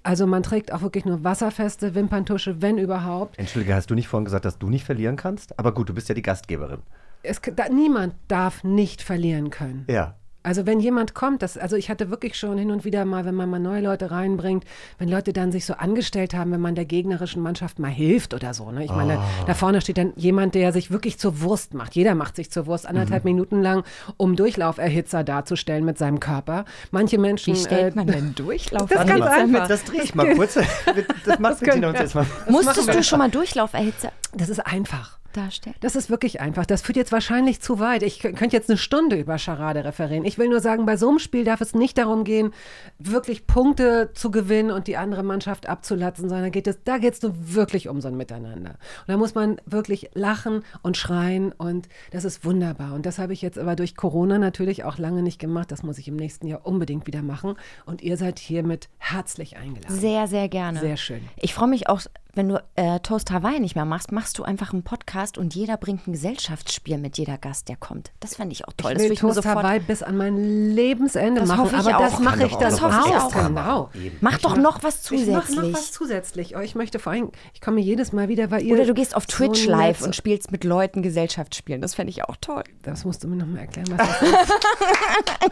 [0.03, 3.37] also man trägt auch wirklich nur wasserfeste Wimperntusche, wenn überhaupt.
[3.37, 5.57] Entschuldige, hast du nicht vorhin gesagt, dass du nicht verlieren kannst?
[5.59, 6.79] Aber gut, du bist ja die Gastgeberin.
[7.23, 9.85] Es, da, niemand darf nicht verlieren können.
[9.89, 10.15] Ja.
[10.43, 13.35] Also wenn jemand kommt, das, also ich hatte wirklich schon hin und wieder mal, wenn
[13.35, 14.63] man mal neue Leute reinbringt,
[14.97, 18.53] wenn Leute dann sich so angestellt haben, wenn man der gegnerischen Mannschaft mal hilft oder
[18.53, 18.71] so.
[18.71, 18.83] Ne?
[18.85, 19.23] Ich meine, Ah.
[19.45, 21.95] da vorne steht dann jemand, der sich wirklich zur Wurst macht.
[21.95, 23.31] Jeder macht sich zur Wurst anderthalb Mhm.
[23.31, 23.83] Minuten lang,
[24.17, 26.65] um Durchlauferhitzer darzustellen mit seinem Körper.
[26.91, 27.53] Manche Menschen.
[27.53, 28.89] Wie stellt äh, man denn Durchlauf?
[28.89, 29.67] Das ganz einfach.
[29.67, 30.57] Das drehe ich mal kurz.
[31.25, 32.25] Das macht Bettina uns jetzt mal.
[32.49, 35.19] Musstest du schon mal Durchlauferhitzer Das ist einfach.
[35.31, 35.75] Darstellen?
[35.79, 36.65] Das ist wirklich einfach.
[36.65, 38.03] Das führt jetzt wahrscheinlich zu weit.
[38.03, 40.25] Ich kö- könnte jetzt eine Stunde über Charade referieren.
[40.25, 42.53] Ich will nur sagen, bei so einem Spiel darf es nicht darum gehen,
[42.99, 47.21] wirklich Punkte zu gewinnen und die andere Mannschaft abzulatzen, sondern geht es, da geht es
[47.21, 48.71] nur wirklich um so ein Miteinander.
[48.71, 52.93] Und da muss man wirklich lachen und schreien und das ist wunderbar.
[52.93, 55.71] Und das habe ich jetzt aber durch Corona natürlich auch lange nicht gemacht.
[55.71, 57.55] Das muss ich im nächsten Jahr unbedingt wieder machen.
[57.85, 59.95] Und ihr seid hiermit herzlich eingeladen.
[59.99, 60.79] Sehr, sehr gerne.
[60.79, 61.21] Sehr schön.
[61.37, 62.01] Ich freue mich auch,
[62.33, 65.77] wenn du äh, Toast Hawaii nicht mehr machst, machst du einfach einen Podcast und jeder
[65.77, 68.11] bringt ein Gesellschaftsspiel mit jeder Gast, der kommt.
[68.19, 68.91] Das fände ich auch toll.
[68.91, 69.57] Ich das will ich mir Toast sofort.
[69.65, 71.61] Hawaii bis an mein Lebensende Das machen.
[71.61, 72.09] hoffe ich aber auch.
[72.09, 73.47] das mache ich dann auch Das hoffe ich auch.
[73.47, 73.89] Genau.
[74.21, 75.73] Mach doch noch was Ich mache noch zusätzlich.
[75.73, 76.55] was zusätzlich.
[76.55, 78.75] Oh, ich möchte vor allem, ich komme jedes Mal wieder, weil ihr.
[78.75, 81.81] Oder du gehst auf so Twitch nett live so- und spielst mit Leuten Gesellschaftsspielen.
[81.81, 82.63] Das fände ich auch toll.
[82.83, 84.53] Das musst du mir nochmal erklären, was das ist.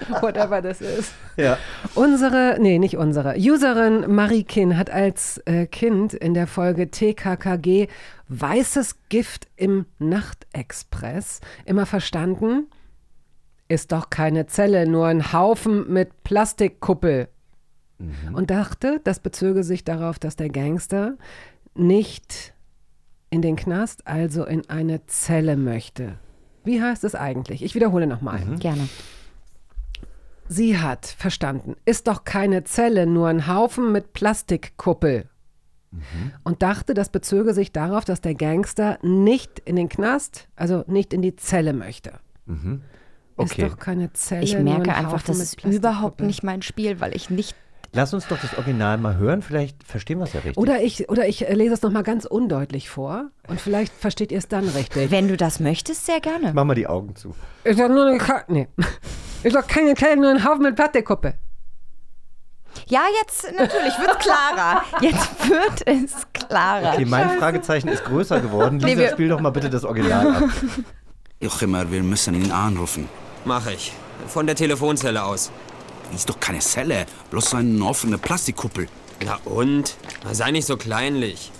[0.21, 1.11] Whatever das ist.
[1.37, 1.57] Ja.
[1.95, 7.87] Unsere, nee, nicht unsere, Userin Marie Kin hat als äh, Kind in der Folge TKKG
[8.27, 12.67] Weißes Gift im Nachtexpress immer verstanden,
[13.67, 17.29] ist doch keine Zelle, nur ein Haufen mit Plastikkuppel.
[18.33, 21.17] Und dachte, das bezöge sich darauf, dass der Gangster
[21.75, 22.53] nicht
[23.29, 26.17] in den Knast, also in eine Zelle möchte.
[26.63, 27.61] Wie heißt es eigentlich?
[27.61, 28.41] Ich wiederhole nochmal.
[28.59, 28.87] Gerne.
[30.47, 35.29] Sie hat verstanden, ist doch keine Zelle, nur ein Haufen mit Plastikkuppel.
[36.43, 41.13] Und dachte, das bezöge sich darauf, dass der Gangster nicht in den Knast, also nicht
[41.13, 42.13] in die Zelle möchte.
[43.35, 43.63] Okay.
[43.63, 44.43] Ist doch keine Zelle.
[44.43, 47.55] Ich merke ein einfach, das ist überhaupt nicht mein Spiel, weil ich nicht.
[47.91, 49.41] Lass uns doch das Original mal hören.
[49.41, 50.57] Vielleicht verstehen wir es ja richtig.
[50.57, 54.47] Oder ich, oder ich lese es nochmal ganz undeutlich vor und vielleicht versteht ihr es
[54.47, 55.09] dann richtig.
[55.09, 56.51] Wenn du das möchtest, sehr gerne.
[56.53, 57.33] Mach mal die Augen zu.
[57.63, 58.67] Ist doch nur eine Ka nee.
[59.41, 61.33] Ist doch keine Zelle, nur ein Haufen mit Plastikkuppel.
[62.87, 64.83] Ja, jetzt natürlich wird es klarer.
[65.01, 66.93] Jetzt wird es klarer.
[66.93, 68.77] Okay, mein Fragezeichen ist größer geworden.
[68.77, 70.43] Nee, Lisa, wir- spiel doch mal bitte das Original ab.
[71.41, 73.07] Jochimer, wir müssen ihn anrufen.
[73.45, 73.93] Mach ich.
[74.27, 75.51] Von der Telefonzelle aus.
[76.13, 78.87] Ist doch keine Zelle, bloß so eine offene Plastikkuppel.
[79.23, 79.95] Na und?
[80.31, 81.51] Sei nicht so kleinlich.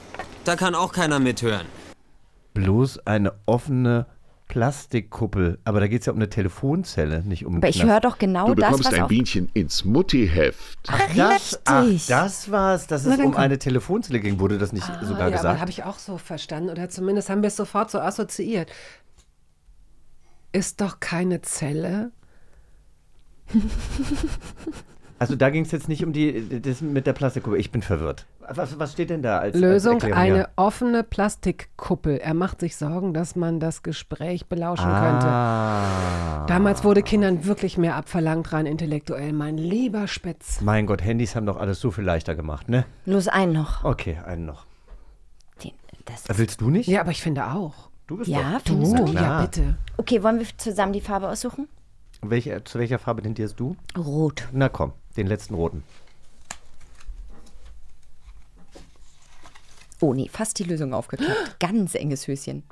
[0.44, 1.68] Da kann auch keiner mithören.
[2.54, 4.08] Bloß eine offene
[4.50, 5.60] Plastikkuppel.
[5.64, 8.48] Aber da geht es ja um eine Telefonzelle, nicht um Aber ich höre doch genau
[8.48, 9.08] Du das, bekommst was ein.
[9.08, 10.78] Bienchen ins Muttiheft.
[10.88, 12.08] Ach, das, ach, Richtig.
[12.08, 13.36] das war's, dass Na, es um komm.
[13.38, 14.40] eine Telefonzelle ging.
[14.42, 15.62] Wurde das nicht sogar Ah, ja, gesagt?
[15.62, 18.70] habe ich auch so verstanden oder zumindest haben wir es sofort so assoziiert.
[20.52, 22.12] Ist doch keine Zelle.
[25.20, 27.60] Also da ging es jetzt nicht um die das mit der Plastikkuppel.
[27.60, 28.26] Ich bin verwirrt.
[28.52, 30.48] Was, was steht denn da als Lösung als eine Ja.
[30.56, 32.18] offene Plastikkuppel.
[32.18, 36.38] Er macht sich Sorgen, dass man das Gespräch belauschen Ah.
[36.40, 36.54] könnte.
[36.54, 39.34] Damals wurde Kindern wirklich mehr abverlangt, rein intellektuell.
[39.34, 40.62] Mein lieber Spitz.
[40.62, 42.86] Mein Gott, Handys haben doch alles so viel leichter gemacht, ne?
[43.06, 43.84] Los, einen noch.
[43.84, 44.66] Okay, einen noch.
[45.64, 45.72] Den,
[46.06, 46.88] das Äh, Willst du nicht?
[46.88, 47.90] Ja, aber ich finde auch.
[48.08, 48.62] Du bist Ja, doch.
[48.64, 49.12] du?
[49.14, 49.78] Na ja, bitte.
[49.98, 51.68] Okay, wollen wir zusammen die Farbe aussuchen?
[52.22, 53.76] Welche, zu welcher Farbe tendierst du?
[53.98, 54.48] Rot.
[54.52, 55.84] Na komm, den letzten roten.
[60.02, 61.60] Oh nee, fast die Lösung aufgeklappt.
[61.60, 62.64] Ganz enges Höschen.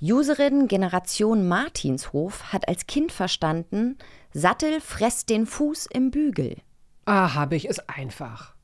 [0.00, 3.98] Userin Generation Martinshof hat als Kind verstanden,
[4.32, 6.56] Sattel fresst den Fuß im Bügel.
[7.04, 7.66] Ah, habe ich.
[7.66, 8.54] Ist einfach.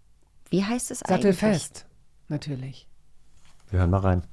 [0.50, 1.86] Wie heißt es Sattelfest.
[2.28, 2.88] Natürlich.
[3.70, 4.26] Wir hören mal rein.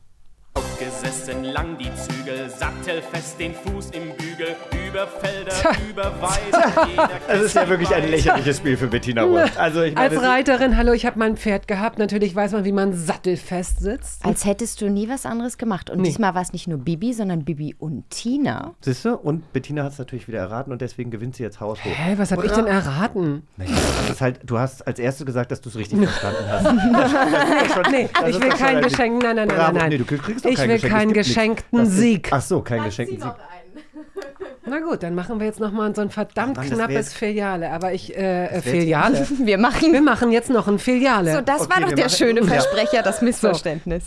[0.54, 4.56] Aufgesessen lang die Zügel, sattelfest den Fuß im Bügel,
[4.92, 5.54] über Felder,
[5.90, 6.90] über Weiden.
[6.90, 9.58] jeder Das ist ja wirklich ein lächerliches Spiel für Bettina Roth.
[9.58, 11.98] Also ich meine, Als Reiterin, hallo, ich habe mein Pferd gehabt.
[11.98, 14.26] Natürlich weiß man, wie man sattelfest sitzt.
[14.26, 15.90] Als hättest du nie was anderes gemacht.
[15.90, 16.10] Und Nee.
[16.10, 18.74] diesmal war es nicht nur Bibi, sondern Bibi und Tina.
[18.82, 19.16] Siehst du?
[19.16, 21.84] Und Bettina hat es natürlich wieder erraten und deswegen gewinnt sie jetzt haushoch.
[21.86, 23.44] Hä, was habe ich denn erraten?
[23.58, 23.72] Naja,
[24.02, 26.66] das ist halt, du hast als erstes gesagt, dass du es richtig verstanden hast.
[26.66, 26.74] Das,
[27.14, 29.24] das ist schon, Nee, das ich ist will doch schon kein ein- Geschenk.
[29.24, 29.72] Nein, nein, nein, Bravo.
[29.72, 29.90] nein, nein.
[29.90, 30.84] Nee, du kriegst doch ich kein will Geschenk.
[30.84, 31.34] Es keinen gibt nichts.
[31.36, 32.30] geschenkten Das ist- Sieg.
[32.32, 33.32] Ach so, keinen geschenkten Sieg.
[34.72, 37.72] Na gut, dann machen wir jetzt nochmal so ein verdammt Mann, knappes Filiale.
[37.72, 39.28] Aber ich, äh, Filiale.
[39.40, 39.92] Wir machen.
[39.92, 41.34] Wir machen jetzt noch ein Filiale.
[41.36, 42.46] So, das Okay, war doch der machen- schöne Ja.
[42.48, 44.06] Versprecher, das Missverständnis.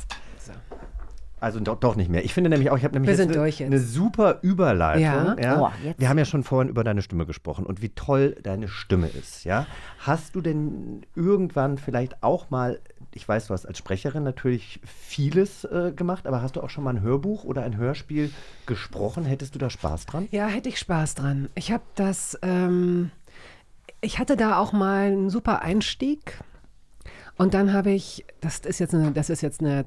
[1.44, 2.24] Also doch, doch nicht mehr.
[2.24, 3.60] Ich finde nämlich auch, ich habe nämlich jetzt eine, jetzt.
[3.60, 5.38] eine super Überleitung.
[5.38, 5.60] Ja.
[5.60, 6.00] Oh, jetzt.
[6.00, 9.44] Wir haben ja schon vorhin über deine Stimme gesprochen und wie toll deine Stimme ist.
[9.44, 9.66] Ja?
[9.98, 12.80] Hast du denn irgendwann vielleicht auch mal,
[13.12, 16.82] ich weiß, du hast als Sprecherin natürlich vieles äh, gemacht, aber hast du auch schon
[16.82, 18.30] mal ein Hörbuch oder ein Hörspiel
[18.64, 19.26] gesprochen?
[19.26, 20.28] Hättest du da Spaß dran?
[20.30, 21.50] Ja, hätte ich Spaß dran.
[21.54, 23.10] Ich habe das, ähm,
[24.00, 26.38] ich hatte da auch mal einen super Einstieg.
[27.36, 29.84] Und dann habe ich, das ist jetzt eine, das ist jetzt eine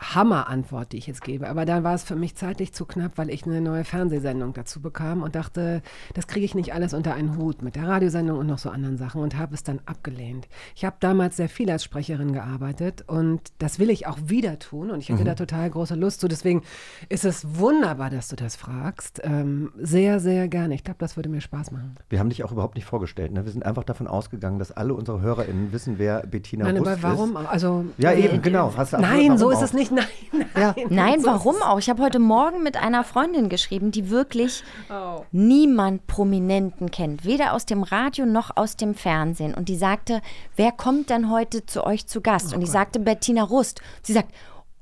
[0.00, 1.48] Hammerantwort, die ich jetzt gebe.
[1.48, 4.80] Aber da war es für mich zeitlich zu knapp, weil ich eine neue Fernsehsendung dazu
[4.80, 5.82] bekam und dachte,
[6.14, 8.96] das kriege ich nicht alles unter einen Hut mit der Radiosendung und noch so anderen
[8.98, 10.48] Sachen und habe es dann abgelehnt.
[10.74, 14.90] Ich habe damals sehr viel als Sprecherin gearbeitet und das will ich auch wieder tun
[14.90, 15.26] und ich hätte Mhm.
[15.26, 16.28] da total große Lust zu.
[16.28, 16.62] Deswegen
[17.08, 19.20] ist es wunderbar, dass du das fragst.
[19.24, 20.74] Ähm, sehr, sehr gerne.
[20.74, 21.96] Ich glaube, das würde mir Spaß machen.
[22.08, 23.32] Wir haben dich auch überhaupt nicht vorgestellt.
[23.32, 23.44] Ne?
[23.44, 27.02] Wir sind einfach davon ausgegangen, dass alle unsere HörerInnen wissen, wer Bettina Nein, Rust aber
[27.02, 27.36] warum?
[27.36, 27.46] ist.
[27.48, 28.72] Also, Ja, äh, eben, genau.
[28.76, 29.85] Hast du Nein, so ist es nicht.
[29.90, 30.06] Nein,
[30.54, 30.74] nein.
[30.90, 31.78] Nein, so ist warum auch?
[31.78, 35.24] Ich habe heute Morgen mit einer Freundin geschrieben, die wirklich Oh.
[35.32, 39.54] niemand Prominenten kennt, weder aus dem Radio noch aus dem Fernsehen.
[39.54, 40.20] Und die sagte,
[40.56, 42.54] wer kommt denn heute zu euch zu Gast?
[42.54, 43.80] Und ich sagte Bettina Rust.
[44.02, 44.32] Sie sagt,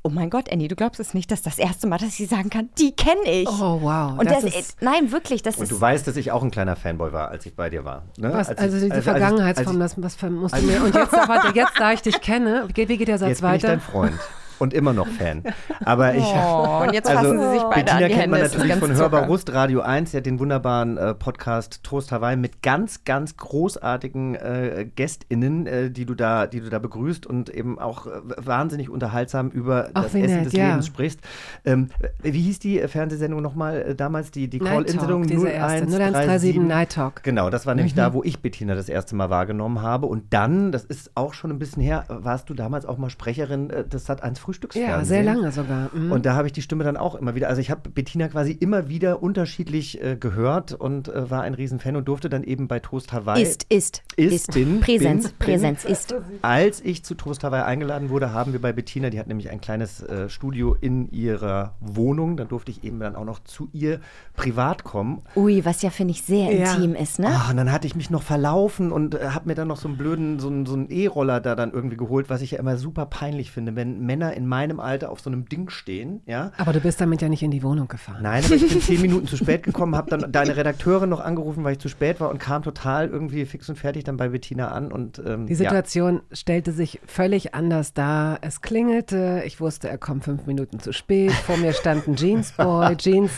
[0.06, 2.50] oh mein Gott, Annie, du glaubst es nicht, dass das erste Mal, dass ich sagen
[2.50, 3.48] kann, die kenne ich.
[3.48, 4.18] Oh, wow.
[4.18, 6.50] Und das das, ist- nein, wirklich, das Und ist du weißt, dass ich auch ein
[6.50, 8.02] kleiner Fanboy war, als ich bei dir war.
[8.18, 8.30] Ne?
[8.34, 10.82] Was, Als also ich- diese als- als ich- Vergangenheitsform, das was musst du mir.
[10.84, 13.40] Und jetzt, aber, jetzt, da ich dich kenne, wie geht, wie geht der Satz Jetzt
[13.40, 13.68] bin ich weiter?
[13.68, 14.12] dein Freund.
[14.58, 15.42] Und immer noch Fan.
[15.84, 16.24] Aber ich.
[16.24, 18.94] Oh, und jetzt fassen sie sich beide Bettina an die kennt man Hände, natürlich von
[18.94, 19.26] Hörbar.
[19.26, 24.34] Rust Radio 1, der hat den wunderbaren äh, Podcast Trost Hawaii mit ganz, ganz großartigen
[24.34, 28.90] äh, GästInnen, äh, die, du da, die du da begrüßt und eben auch äh, wahnsinnig
[28.90, 30.68] unterhaltsam über Ach, das Essen nett, des ja.
[30.68, 31.20] Lebens sprichst.
[31.64, 31.88] Ähm,
[32.22, 34.30] wie hieß die äh, Fernsehsendung nochmal äh, damals?
[34.30, 37.22] Die, die Call-In-Sendung Talk, diese erste, 0137 Night Talk.
[37.22, 37.98] Genau, das war nämlich Mhm.
[37.98, 40.06] da, wo ich Bettina das erste Mal wahrgenommen habe.
[40.06, 43.68] Und dann, das ist auch schon ein bisschen her, warst du damals auch mal Sprecherin
[43.68, 45.08] des Sat1 Frühstücksfernsehens.
[45.08, 45.90] Ja, sehr lange sogar.
[45.94, 46.12] Mhm.
[46.12, 48.52] Und da habe ich die Stimme dann auch immer wieder, also ich habe Bettina quasi
[48.52, 52.80] immer wieder unterschiedlich äh, gehört und äh, war ein Riesenfan und durfte dann eben bei
[52.80, 53.42] Toast Hawaii.
[53.42, 54.52] Ist, ist, ist, ist.
[54.54, 55.92] bin, Präsenz, bin, Präsenz bin.
[55.92, 56.14] ist.
[56.42, 59.60] Als ich zu Toast Hawaii eingeladen wurde, haben wir bei Bettina, die hat nämlich ein
[59.60, 64.00] kleines äh, Studio in ihrer Wohnung, dann durfte ich eben dann auch noch zu ihr
[64.36, 65.22] privat kommen.
[65.36, 66.74] Ui, was ja, finde ich, sehr Ja.
[66.74, 67.28] intim ist, ne?
[67.28, 69.88] Ah, und dann hatte ich mich noch verlaufen und äh, habe mir dann noch so
[69.88, 72.76] einen blöden, so einen, so einen E-Roller da dann irgendwie geholt, was ich ja immer
[72.76, 76.52] super peinlich finde, wenn Männer in meinem Alter auf so einem Ding stehen, ja.
[76.56, 78.22] Aber du bist damit ja nicht in die Wohnung gefahren.
[78.22, 81.64] Nein, aber ich bin zehn Minuten zu spät gekommen, habe dann deine Redakteurin noch angerufen,
[81.64, 84.68] weil ich zu spät war und kam total irgendwie fix und fertig dann bei Bettina
[84.68, 88.38] an und ähm, Die Situation stellte sich völlig anders dar.
[88.42, 91.32] Es klingelte, ich wusste, er kommt fünf Minuten zu spät.
[91.32, 93.30] Vor mir stand ein Jeansboy, Jeans,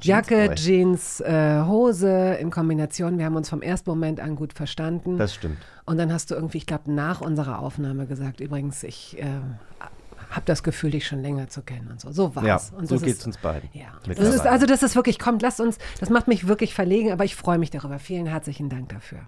[0.00, 0.54] Jacke.
[0.54, 3.18] Jeans, äh, Hose in Kombination.
[3.18, 5.12] Wir haben uns vom ersten Moment an gut verstanden.
[5.12, 5.58] ja, das stimmt.
[5.84, 9.26] Und dann hast du irgendwie, ich glaube, nach unserer Aufnahme gesagt, übrigens, ich äh,
[10.30, 12.10] habe das Gefühl, dich schon länger zu kennen und so.
[12.12, 12.72] So war's.
[12.72, 13.68] Ja, und so geht's ist- uns beiden.
[13.72, 13.86] Ja.
[14.06, 17.24] Das ist, also das ist wirklich, kommt, lasst uns, das macht mich wirklich verlegen, aber
[17.24, 17.98] ich freue mich darüber.
[17.98, 19.20] Vielen herzlichen Dank dafür.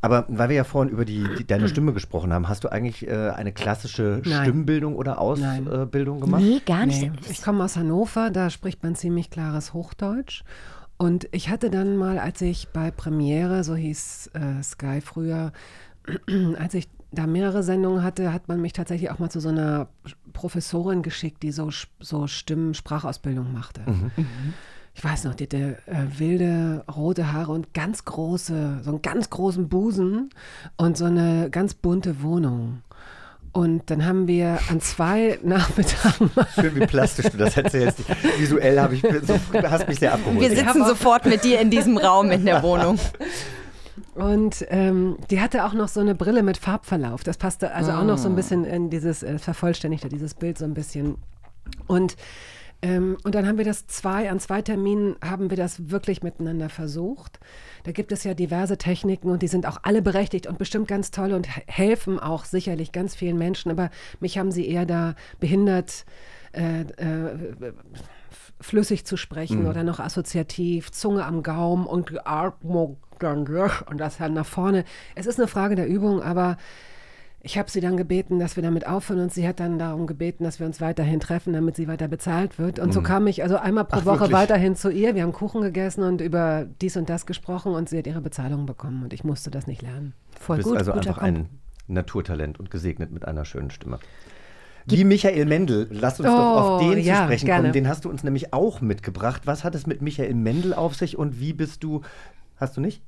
[0.00, 3.06] Aber weil wir ja vorhin über die, die, deine Stimme gesprochen haben, hast du eigentlich
[3.06, 4.42] äh, eine klassische Nein.
[4.44, 6.42] Stimmbildung oder Ausbildung gemacht?
[6.42, 7.02] Nee, gar nicht.
[7.02, 7.12] Nee.
[7.30, 10.42] Ich komme aus Hannover, da spricht man ziemlich klares Hochdeutsch.
[11.00, 15.52] Und ich hatte dann mal, als ich bei Premiere, so hieß äh, Sky früher,
[16.58, 19.88] als ich da mehrere Sendungen hatte, hat man mich tatsächlich auch mal zu so einer
[20.32, 23.80] Professorin geschickt, die so, so Stimmen-Sprachausbildung machte.
[24.94, 29.30] Ich weiß noch, die hatte äh, wilde rote Haare und ganz große, so einen ganz
[29.30, 30.30] großen Busen
[30.76, 32.82] und so eine ganz bunte Wohnung.
[33.52, 38.00] Und dann haben wir an zwei Nachmittagen Schön, wie plastisch du das erzählst.
[38.38, 40.40] Visuell habe ich, so, hast mich sehr abgeholt.
[40.40, 42.98] Wir sitzen sofort mit dir in diesem Raum in der Wohnung.
[44.18, 47.22] Und ähm, die hatte auch noch so eine Brille mit Farbverlauf.
[47.22, 48.36] Das passte also auch noch so ein Ah.
[48.36, 51.18] bisschen in dieses, äh, vervollständigte dieses Bild so ein bisschen.
[51.86, 52.16] Und,
[52.82, 56.68] ähm, und dann haben wir das zwei, an zwei Terminen haben wir das wirklich miteinander
[56.68, 57.38] versucht.
[57.84, 61.12] Da gibt es ja diverse Techniken und die sind auch alle berechtigt und bestimmt ganz
[61.12, 63.70] toll und he- helfen auch sicherlich ganz vielen Menschen.
[63.70, 63.88] Aber
[64.18, 66.04] mich haben sie eher da behindert,
[66.52, 67.72] äh, äh,
[68.60, 69.68] flüssig zu sprechen Mhm.
[69.68, 74.84] oder noch assoziativ, Zunge am Gaumen und Atmung und das dann nach vorne.
[75.14, 76.56] Es ist eine Frage der Übung, aber
[77.40, 80.42] ich habe sie dann gebeten, dass wir damit aufhören und sie hat dann darum gebeten,
[80.44, 82.78] dass wir uns weiterhin treffen, damit sie weiter bezahlt wird.
[82.80, 83.04] Und so Mhm.
[83.04, 84.32] kam ich also einmal pro Ach, Woche wirklich?
[84.36, 85.14] weiterhin zu ihr.
[85.14, 88.66] Wir haben Kuchen gegessen und über dies und das gesprochen und sie hat ihre Bezahlung
[88.66, 90.14] bekommen und ich musste das nicht lernen.
[90.38, 91.48] Voll du bist gut, also einfach ein
[91.86, 93.98] Naturtalent und gesegnet mit einer schönen Stimme.
[94.90, 97.62] Wie Michael Mendel, lass uns doch auf Oh, den ja, zu sprechen gerne.
[97.64, 97.72] kommen.
[97.74, 99.42] Den hast du uns nämlich auch mitgebracht.
[99.44, 102.00] Was hat es mit Michael Mendel auf sich und wie bist du,
[102.58, 103.02] hast du nicht?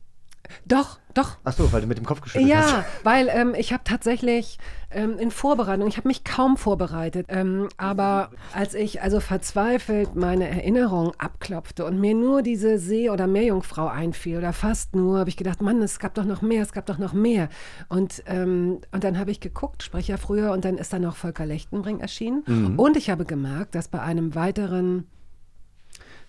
[0.64, 1.36] Doch, doch.
[1.44, 2.70] Ach so, weil du mit dem Kopf geschüttelt hast.
[2.70, 4.58] Ja, weil ähm, ich habe tatsächlich
[4.90, 10.48] ähm, in Vorbereitung, ich habe mich kaum vorbereitet, ähm, aber als ich also verzweifelt meine
[10.48, 15.36] Erinnerung abklopfte und mir nur diese See- oder Meerjungfrau einfiel oder fast nur, habe ich
[15.36, 17.48] gedacht, Mann, es gab doch noch mehr, es gab doch noch mehr.
[17.88, 21.46] Und, ähm, und dann habe ich geguckt, Sprecher früher, und dann ist dann noch Volker
[21.46, 22.44] Lechtenbring erschienen.
[22.46, 22.78] Mhm.
[22.78, 25.06] Und ich habe gemerkt, dass bei einem weiteren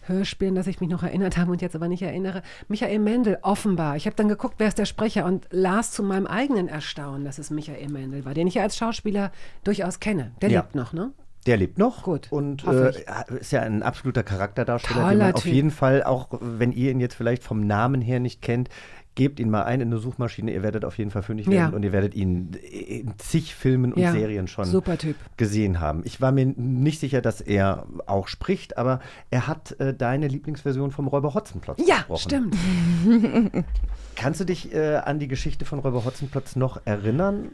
[0.01, 2.41] Hörspielen, dass ich mich noch erinnert habe und jetzt aber nicht erinnere.
[2.67, 3.95] Michael Mendel, offenbar.
[3.95, 7.37] Ich habe dann geguckt, wer ist der Sprecher und las zu meinem eigenen Erstaunen, dass
[7.39, 9.31] es Michael Mendel war, den ich ja als Schauspieler
[9.63, 10.31] durchaus kenne.
[10.41, 10.61] Der Ja.
[10.61, 11.11] lebt noch, ne?
[11.47, 12.03] Der lebt noch.
[12.03, 12.27] Gut.
[12.31, 12.93] Und äh,
[13.39, 16.99] ist ja ein absoluter Charakterdarsteller, den Toller man auf jeden Fall, auch wenn ihr ihn
[16.99, 18.69] jetzt vielleicht vom Namen her nicht kennt,
[19.15, 20.51] gebt ihn mal ein in eine Suchmaschine.
[20.53, 21.53] Ihr werdet auf jeden Fall fündig Ja.
[21.53, 25.15] werden und ihr werdet ihn in zig Filmen und Ja, Serien schon super Typ.
[25.37, 26.01] gesehen haben.
[26.05, 30.91] Ich war mir nicht sicher, dass er auch spricht, aber er hat äh, deine Lieblingsversion
[30.91, 32.53] vom Räuber Hotzenplotz Ja, gesprochen.
[32.53, 33.65] stimmt.
[34.15, 37.49] Kannst du dich äh, an die Geschichte von Räuber Hotzenplotz noch erinnern?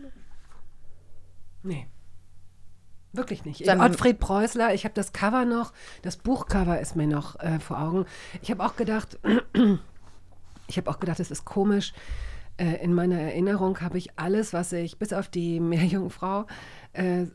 [1.63, 1.87] Nee.
[3.13, 3.65] Wirklich nicht.
[3.67, 7.79] Dann- Ottfried Preußler, ich habe das Cover noch, das Buchcover ist mir noch äh, vor
[7.81, 8.05] Augen.
[8.41, 9.17] Ich habe auch gedacht,
[10.67, 11.93] ich habe auch gedacht, es ist komisch.
[12.57, 16.45] Äh, in meiner Erinnerung habe ich alles, was ich, bis auf die Meerjungfrau,
[16.93, 17.25] äh,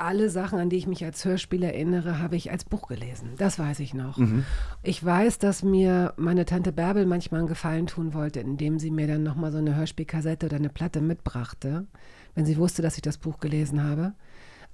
[0.00, 3.32] alle Sachen, an die ich mich als Hörspiel erinnere, habe ich als Buch gelesen.
[3.36, 4.16] Das weiß ich noch.
[4.16, 4.44] Mhm.
[4.82, 9.06] Ich weiß, dass mir meine Tante Bärbel manchmal einen Gefallen tun wollte, indem sie mir
[9.06, 11.86] dann nochmal so eine Hörspielkassette oder eine Platte mitbrachte,
[12.34, 14.14] wenn sie wusste, dass ich das Buch gelesen habe.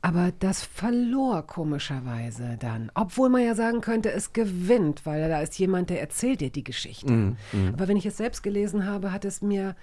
[0.02, 2.92] Aber das verlor komischerweise dann.
[2.94, 6.64] Obwohl man ja sagen könnte, es gewinnt, weil da ist jemand, der erzählt dir die
[6.64, 7.12] Geschichte.
[7.12, 7.68] Mhm, mhm.
[7.72, 9.74] Aber wenn ich es selbst gelesen habe, hat es mir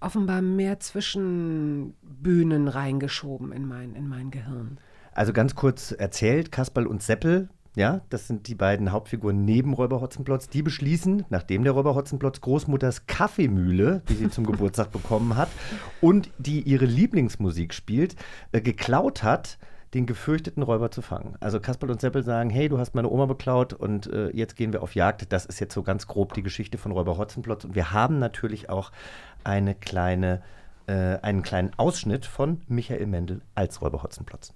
[0.00, 4.78] offenbar mehr Zwischenbühnen reingeschoben in mein, in mein Gehirn.
[5.12, 7.48] Also ganz kurz erzählt, Kasperl und Seppel,
[7.80, 12.42] ja, das sind die beiden Hauptfiguren neben Räuber Hotzenplotz, die beschließen, nachdem der Räuber Hotzenplotz
[12.42, 15.48] Großmutters Kaffeemühle, die sie zum Geburtstag bekommen hat
[16.02, 18.16] und die ihre Lieblingsmusik spielt,
[18.52, 19.56] äh, geklaut hat,
[19.94, 21.38] den gefürchteten Räuber zu fangen.
[21.40, 24.74] Also Kasperl und Seppel sagen, hey, du hast meine Oma beklaut und äh, jetzt gehen
[24.74, 25.32] wir auf Jagd.
[25.32, 27.64] Das ist jetzt so ganz grob die Geschichte von Räuber Hotzenplotz.
[27.64, 28.92] Und wir haben natürlich auch
[29.42, 30.42] eine kleine,
[30.86, 34.52] äh, einen kleinen Ausschnitt von Michael Mendel als Räuber Hotzenplotz.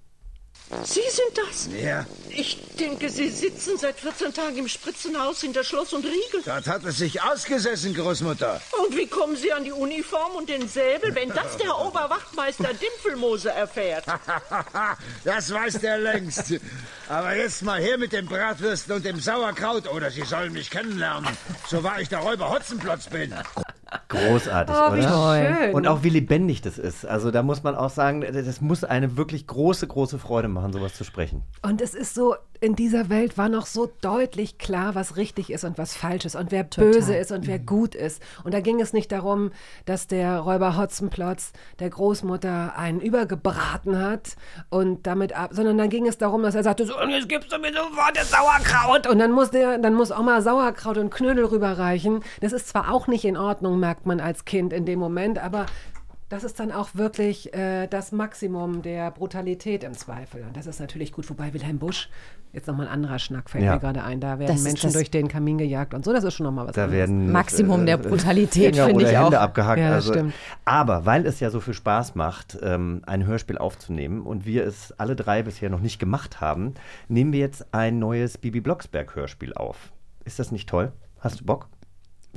[0.83, 1.69] Sie sind das?
[1.79, 2.05] Ja.
[2.29, 6.41] Ich denke, Sie sitzen seit 14 Tagen im Spritzenhaus hinter Schloss und Riegel.
[6.43, 8.59] Dort hat es sich ausgesessen, Großmutter.
[8.83, 13.51] Und wie kommen Sie an die Uniform und den Säbel, wenn das der Oberwachtmeister Dimpfelmose
[13.51, 14.05] erfährt?
[15.23, 16.53] Das weiß der längst.
[17.09, 21.29] Aber jetzt mal her mit den Bratwürsten und dem Sauerkraut, oder Sie sollen mich kennenlernen.
[21.67, 23.33] So wahr ich der Räuber Hotzenplotz bin.
[24.09, 25.55] Großartig, Oh, wie oder?
[25.57, 25.73] schön.
[25.73, 27.05] Und auch wie lebendig das ist.
[27.05, 30.93] Also da muss man auch sagen, das muss eine wirklich große, große Freude machen, sowas
[30.93, 31.43] zu sprechen.
[31.61, 35.63] Und es ist so, in dieser Welt war noch so deutlich klar, was richtig ist
[35.63, 38.21] und was falsch ist und wer böse ist und wer gut ist.
[38.43, 39.51] Und da ging es nicht darum,
[39.85, 44.35] dass der Räuber Hotzenplotz der Großmutter einen übergebraten hat
[44.69, 47.51] und damit ab, sondern dann ging es darum, dass er sagte, so, und jetzt gibst
[47.51, 49.07] du mir sofort das Sauerkraut.
[49.07, 52.23] Und dann muss der, dann muss Oma Sauerkraut und Knödel rüberreichen.
[52.41, 55.65] Das ist zwar auch nicht in Ordnung, merkt man als Kind in dem Moment, aber
[56.29, 60.41] das ist dann auch wirklich äh, das Maximum der Brutalität im Zweifel.
[60.43, 61.29] Und das ist natürlich gut.
[61.29, 62.09] Wobei Wilhelm Busch,
[62.51, 63.73] jetzt nochmal ein anderer Schnack, fällt Ja.
[63.75, 66.11] mir gerade ein, da werden Das Menschen durch den Kamin gejagt und so.
[66.13, 66.99] Das ist schon nochmal was Da anderes.
[67.01, 69.43] werden Maximum der Brutalität, finde ich Hände auch.
[69.43, 69.79] abgehackt.
[69.79, 70.33] Ja, das also, stimmt.
[70.65, 74.93] aber weil es ja so viel Spaß macht, ähm, ein Hörspiel aufzunehmen und wir es
[74.97, 76.73] alle drei bisher noch nicht gemacht haben,
[77.07, 79.91] nehmen wir jetzt ein neues Bibi Blocksberg Hörspiel auf.
[80.23, 80.91] Ist das nicht toll?
[81.19, 81.67] Hast du Bock?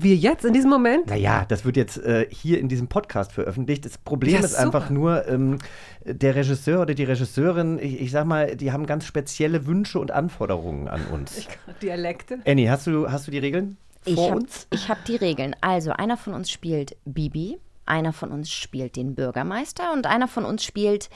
[0.01, 1.09] Wir jetzt, in diesem Moment?
[1.09, 3.85] Naja, das wird jetzt äh, hier in diesem Podcast veröffentlicht.
[3.85, 4.95] Das Problem Ja, ist einfach super.
[4.95, 5.59] nur, ähm,
[6.05, 10.13] der Regisseur oder die Regisseurin, ich, ich sag mal, die haben ganz spezielle Wünsche und
[10.13, 11.47] Anforderungen an uns.
[11.83, 12.39] Dialekte?
[12.47, 14.69] Annie, hast du, hast du die Regeln Ich vor habe uns?
[14.89, 15.57] hab die Regeln.
[15.61, 20.45] Also, einer von uns spielt Bibi, einer von uns spielt den Bürgermeister und einer von
[20.45, 21.11] uns spielt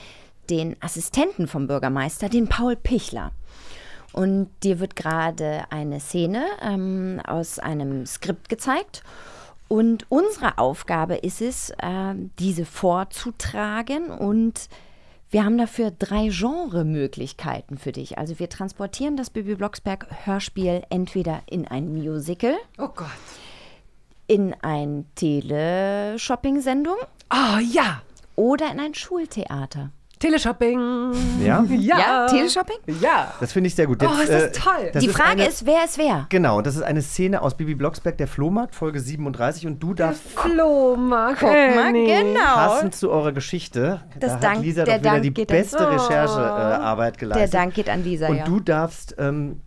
[0.49, 3.31] den Assistenten vom Bürgermeister, den Paul Pichler.
[4.13, 9.03] Und dir wird gerade eine Szene ähm, aus einem Skript gezeigt.
[9.67, 14.11] Und unsere Aufgabe ist es, ähm, diese vorzutragen.
[14.11, 14.69] Und
[15.31, 18.19] wir haben dafür drei Genremöglichkeiten für dich.
[18.19, 23.07] Also wir transportieren das Bibi Blocksberg Hörspiel entweder in ein Musical, Oh Gott.
[24.27, 26.97] in ein Teleshopping-Sendung
[27.29, 28.03] Ah, ja.
[28.35, 29.89] oder in ein Schultheater.
[30.23, 31.11] Teleshopping.
[31.43, 31.63] Ja?
[31.69, 31.97] Ja.
[31.99, 32.77] Ja, Teleshopping?
[33.01, 33.33] Ja.
[33.41, 34.01] Das finde ich sehr gut.
[34.03, 34.89] Oh, ist das toll.
[34.93, 36.27] das Die Frage eine, ist, wer ist wer?
[36.29, 40.21] Genau, das ist eine Szene aus Bibi Blocksberg, der Flohmarkt, Folge 37 und du darfst
[40.29, 41.39] Flohmarkt.
[41.41, 42.39] Guck mal, genau.
[42.41, 45.51] passend zu eurer Geschichte, Das da hat Dank- Lisa der doch wieder Dank die geht
[45.51, 45.91] an- beste Oh.
[45.91, 47.53] Recherchearbeit Der geleistet.
[47.53, 48.43] Dank geht an Lisa, und ja.
[48.45, 49.59] du darfst ähm,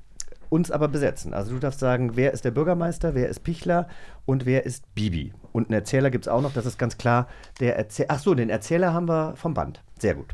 [0.48, 1.34] uns aber besetzen.
[1.34, 3.88] Also du darfst sagen, wer ist der Bürgermeister, wer ist Pichler
[4.24, 5.34] und wer ist Bibi.
[5.52, 7.26] Und einen Erzähler gibt es auch noch, das ist ganz klar.
[7.60, 9.82] Der Erzähler, ach so, den Erzähler haben wir vom Band.
[9.98, 10.26] Sehr gut.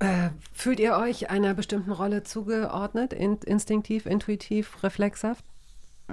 [0.00, 3.12] Äh, fühlt ihr euch einer bestimmten Rolle zugeordnet?
[3.12, 5.44] In, instinktiv, intuitiv, reflexhaft?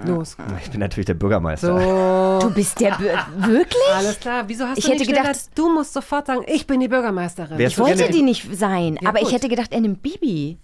[0.04, 0.36] Los.
[0.62, 2.40] Ich bin natürlich der Bürgermeister.
[2.40, 2.48] So.
[2.48, 3.82] Du bist der Bür wirklich?
[3.94, 4.44] Alles klar.
[4.46, 6.88] Wieso hast Ich du hätte nicht gedacht- schneller- du musst sofort sagen, ich bin die
[6.88, 7.58] Bürgermeisterin.
[7.60, 9.28] Ich wollte die nicht sein, Ja, aber gut.
[9.28, 10.58] ich hätte gedacht, er nimmt Bibi.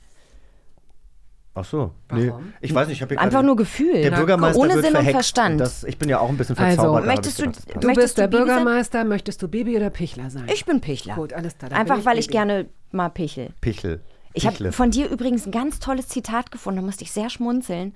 [1.55, 1.93] Ach so.
[2.11, 2.33] Nee,
[2.63, 4.01] ich weiß nicht, ich habe Einfach nur Gefühl.
[4.01, 5.13] Der Bürgermeister ohne wird Sinn und verhext.
[5.15, 5.61] Verstand.
[5.61, 7.01] Das, ich bin ja auch ein bisschen Also, verzaubert.
[7.03, 7.69] hab möchtest ich du- gedacht.
[7.83, 8.57] Du Möchtest bist der du Bibi sein?
[8.65, 10.47] Bürgermeister, möchtest du Bibi oder Pichler sein?
[10.51, 11.15] Ich bin Pichler.
[11.15, 11.73] Gut, alles klar.
[11.73, 12.39] Einfach bin weil ich Bibi.
[12.39, 13.51] gerne mal pichel.
[13.61, 14.01] Pichel.
[14.35, 17.95] Ich habe von dir übrigens ein ganz tolles Zitat gefunden, da musste ich sehr schmunzeln.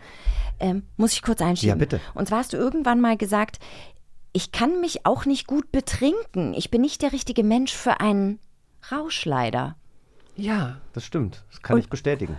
[0.61, 1.71] Ähm, muss ich kurz einschieben?
[1.71, 1.99] Ja, bitte.
[2.13, 3.59] Und zwar hast du irgendwann mal gesagt,
[4.35, 6.53] ich kann mich auch nicht gut betrinken.
[6.53, 8.39] Ich bin nicht der richtige Mensch für einen
[8.93, 9.77] Rauschleider.
[10.37, 10.77] Ja.
[10.93, 11.43] Das stimmt.
[11.51, 12.37] Das kann ich bestätigen.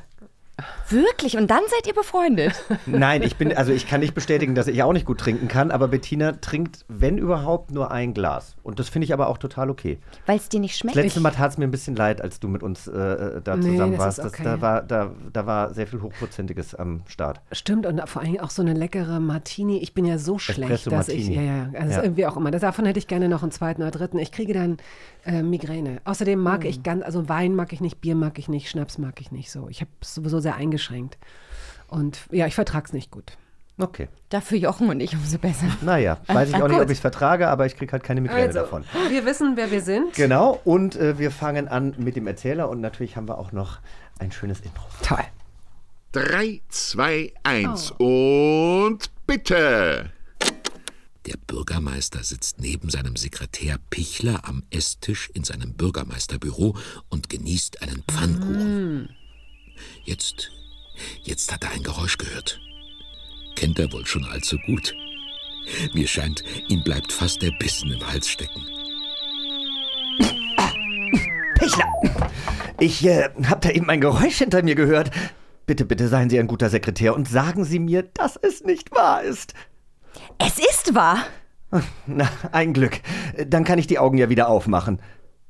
[0.90, 1.38] Wirklich?
[1.38, 2.54] Und dann seid ihr befreundet?
[2.86, 5.70] Nein, ich bin, also ich kann nicht bestätigen, dass ich auch nicht gut trinken kann,
[5.72, 8.56] aber Bettina trinkt, wenn überhaupt, nur ein Glas.
[8.64, 9.98] Und das finde ich aber auch total okay.
[10.26, 10.96] Weil es dir nicht Das schmeckt?
[10.96, 13.72] letzte Mal tat es mir ein bisschen leid, als du mit uns äh, da Nee,
[13.72, 14.18] zusammen das warst.
[14.20, 14.44] ist Das, okay.
[14.44, 17.42] da, war, da, da war sehr viel Hochprozentiges am Start.
[17.52, 19.78] Stimmt, und vor allem auch so eine leckere Martini.
[19.80, 21.28] Ich bin ja so schlecht, Espresso dass ich.
[21.28, 21.46] Martini.
[21.48, 22.04] Ja, ja, also Ja.
[22.04, 22.52] irgendwie auch immer.
[22.52, 24.20] Davon hätte ich gerne noch einen zweiten oder dritten.
[24.20, 24.78] Ich kriege dann
[25.26, 26.00] äh, Migräne.
[26.06, 26.70] Außerdem mag Hm.
[26.70, 29.52] ich ganz, also Wein mag ich nicht, Bier mag ich nicht, Schnaps mag ich nicht
[29.52, 29.68] so.
[29.70, 31.18] Ich habe es sowieso sehr eingeschränkt.
[31.88, 33.38] Und ja, ich vertrage es nicht gut.
[33.80, 34.08] Okay.
[34.30, 35.68] Dafür Jochen und ich umso besser.
[35.82, 38.48] Naja, weiß ich auch nicht, ob ich es vertrage, aber ich kriege halt keine Migräne
[38.48, 38.84] Also, davon.
[39.10, 40.14] wir wissen, wer wir sind.
[40.16, 43.80] Genau, und äh, wir fangen an mit dem Erzähler und natürlich haben wir auch noch
[44.20, 44.84] ein schönes Intro.
[45.04, 45.24] Toll.
[46.14, 50.12] 3, 2, 1 und bitte.
[51.28, 56.76] Der Bürgermeister sitzt neben seinem Sekretär Pichler am Esstisch in seinem Bürgermeisterbüro
[57.10, 59.10] und genießt einen Pfannkuchen.
[60.08, 60.52] Jetzt,
[61.24, 62.62] jetzt hat er ein Geräusch gehört.
[63.58, 64.96] Kennt er wohl schon allzu gut.
[65.94, 68.64] Mir scheint, ihm bleibt fast der Bissen im Hals stecken.
[71.60, 71.94] Pichler!
[72.80, 75.12] Ich äh, habe da eben ein Geräusch hinter mir gehört.
[75.66, 79.24] Bitte, bitte seien Sie ein guter Sekretär und sagen Sie mir, dass es nicht wahr
[79.24, 79.56] ist.
[80.38, 81.26] Es ist wahr.
[82.06, 83.02] Na, ein Glück.
[83.46, 85.02] Dann kann ich die Augen ja wieder aufmachen.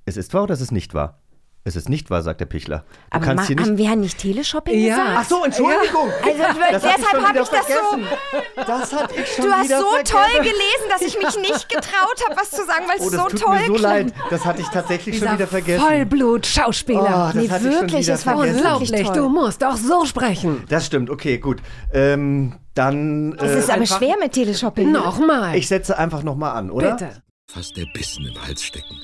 [0.06, 1.22] Es ist wahr oder es ist nicht wahr?
[1.68, 2.86] Es ist nicht wahr, sagt der Pichler.
[3.12, 3.66] Du Aber kannst ma- hier nicht.
[3.66, 4.96] haben wir ja nicht Teleshopping Ja.
[4.96, 5.18] gesagt?
[5.18, 6.10] Ach so, Entschuldigung.
[6.26, 7.74] Also Das deshalb schon habe ich das so.
[7.74, 8.08] vergessen.
[8.56, 10.16] Das hatte ich schon Du hast wieder so vergessen.
[10.16, 13.20] toll gelesen, dass ich mich nicht getraut habe, was zu sagen, weil es Oh, das
[13.22, 14.14] so tut toll mir so leid.
[14.30, 15.84] Das hatte ich tatsächlich schon Dieser wieder vergessen.
[15.86, 17.02] Vollblut-Schauspieler.
[17.02, 20.64] Oh, das Nee, schon wirklich, es war Unglaublich, du musst auch so sprechen.
[20.70, 21.58] Das stimmt, okay, gut.
[21.94, 23.36] Ähm, dann.
[23.40, 24.90] Es ist äh, aber einfach- schwer mit Teleshopping.
[24.90, 25.58] Nochmal.
[25.58, 26.92] Ich setze einfach nochmal an, oder?
[26.92, 27.24] Bitte.
[27.52, 28.96] Fast der Bissen im Hals stecken.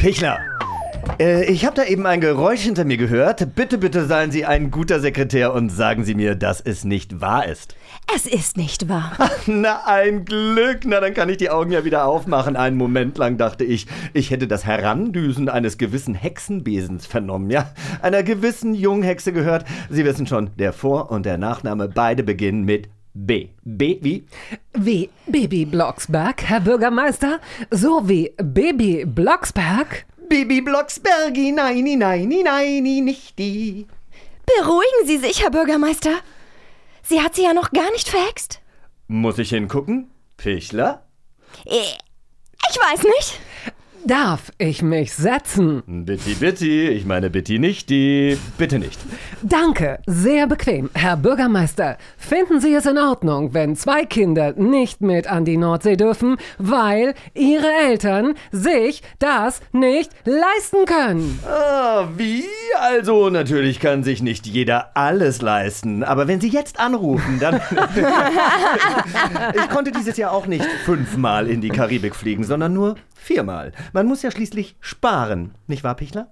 [0.00, 0.38] Pichler.
[1.18, 3.54] Äh, ich habe da eben ein Geräusch hinter mir gehört.
[3.54, 7.46] Bitte, bitte seien Sie ein guter Sekretär und sagen Sie mir, dass es nicht wahr
[7.46, 7.76] ist.
[8.16, 9.12] Es ist nicht wahr.
[9.46, 10.86] Na, ein Glück.
[10.86, 12.56] Na, dann kann ich die Augen ja wieder aufmachen.
[12.56, 17.70] Einen Moment lang dachte ich, ich hätte das Herandüsen eines gewissen Hexenbesens vernommen, ja?
[18.00, 19.66] Einer gewissen Junghexe gehört.
[19.90, 23.48] Sie wissen schon, der Vor- und der Nachname beide beginnen mit B.
[23.64, 24.24] B wie?
[24.74, 27.40] Wie Baby Blocksberg, Herr Bürgermeister,
[27.70, 30.06] so wie Baby Blocksberg.
[30.28, 33.86] Bibi Blocksbergi, nein, nein, nein, nicht die.
[34.46, 36.12] Beruhigen Sie sich, Herr Bürgermeister.
[37.02, 38.60] Sie hat sie ja noch gar nicht verhext.
[39.08, 40.08] Muss ich hingucken?
[40.36, 41.04] Pichler?
[41.64, 41.82] Äh,
[42.70, 43.40] Ich weiß nicht.
[44.06, 45.82] Darf ich mich setzen?
[45.86, 46.66] Bitte, bitte.
[46.66, 48.38] Ich meine bitte nicht die.
[48.56, 48.98] Bitte nicht.
[49.42, 50.88] Danke, sehr bequem.
[50.94, 55.96] Herr Bürgermeister, finden Sie es in Ordnung, wenn zwei Kinder nicht mit an die Nordsee
[55.96, 61.38] dürfen, weil ihre Eltern sich das nicht leisten können?
[61.46, 62.44] Ah, wie?
[62.78, 66.04] Also, natürlich kann sich nicht jeder alles leisten.
[66.04, 67.56] Aber wenn Sie jetzt anrufen, dann.
[69.54, 73.72] ich konnte dieses Jahr auch nicht fünfmal in die Karibik fliegen, sondern nur viermal.
[73.92, 75.54] Man muss ja schließlich sparen.
[75.66, 76.28] Nicht wahr, Pichler?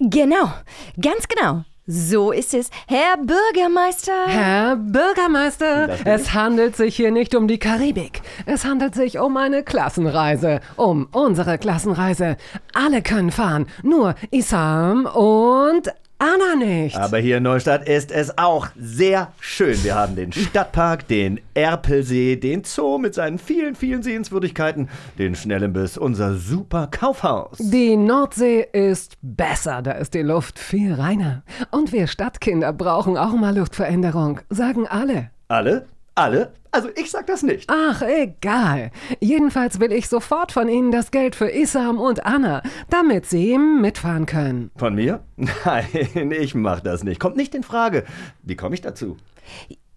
[0.00, 0.52] Genau,
[1.00, 1.64] ganz genau.
[1.88, 4.26] So ist es, Herr Bürgermeister.
[4.26, 8.22] Herr Bürgermeister, es handelt sich hier nicht um die Karibik.
[8.44, 10.60] Es handelt sich um eine Klassenreise.
[10.74, 12.38] Um unsere Klassenreise.
[12.74, 16.96] Alle können fahren, nur Isam und Anna nicht.
[16.96, 19.84] Aber hier in Neustadt ist es auch sehr schön.
[19.84, 24.88] Wir haben den Stadtpark, den Erpelsee, den Zoo mit seinen vielen, vielen Sehenswürdigkeiten,
[25.18, 27.58] den Schnellimbiss, unser super Kaufhaus.
[27.58, 31.42] Die Nordsee ist besser, da ist die Luft viel reiner.
[31.70, 35.30] Und wir Stadtkinder brauchen auch mal Luftveränderung, sagen alle.
[35.48, 35.86] Alle?
[36.16, 36.54] Alle?
[36.70, 37.70] Also ich sag das nicht.
[37.70, 38.90] Ach, egal.
[39.20, 44.24] Jedenfalls will ich sofort von Ihnen das Geld für Isam und Anna, damit Sie mitfahren
[44.24, 44.70] können.
[44.76, 45.20] Von mir?
[45.36, 47.20] Nein, ich mach das nicht.
[47.20, 48.04] Kommt nicht in Frage.
[48.42, 49.18] Wie komme ich dazu?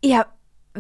[0.03, 0.26] Ja,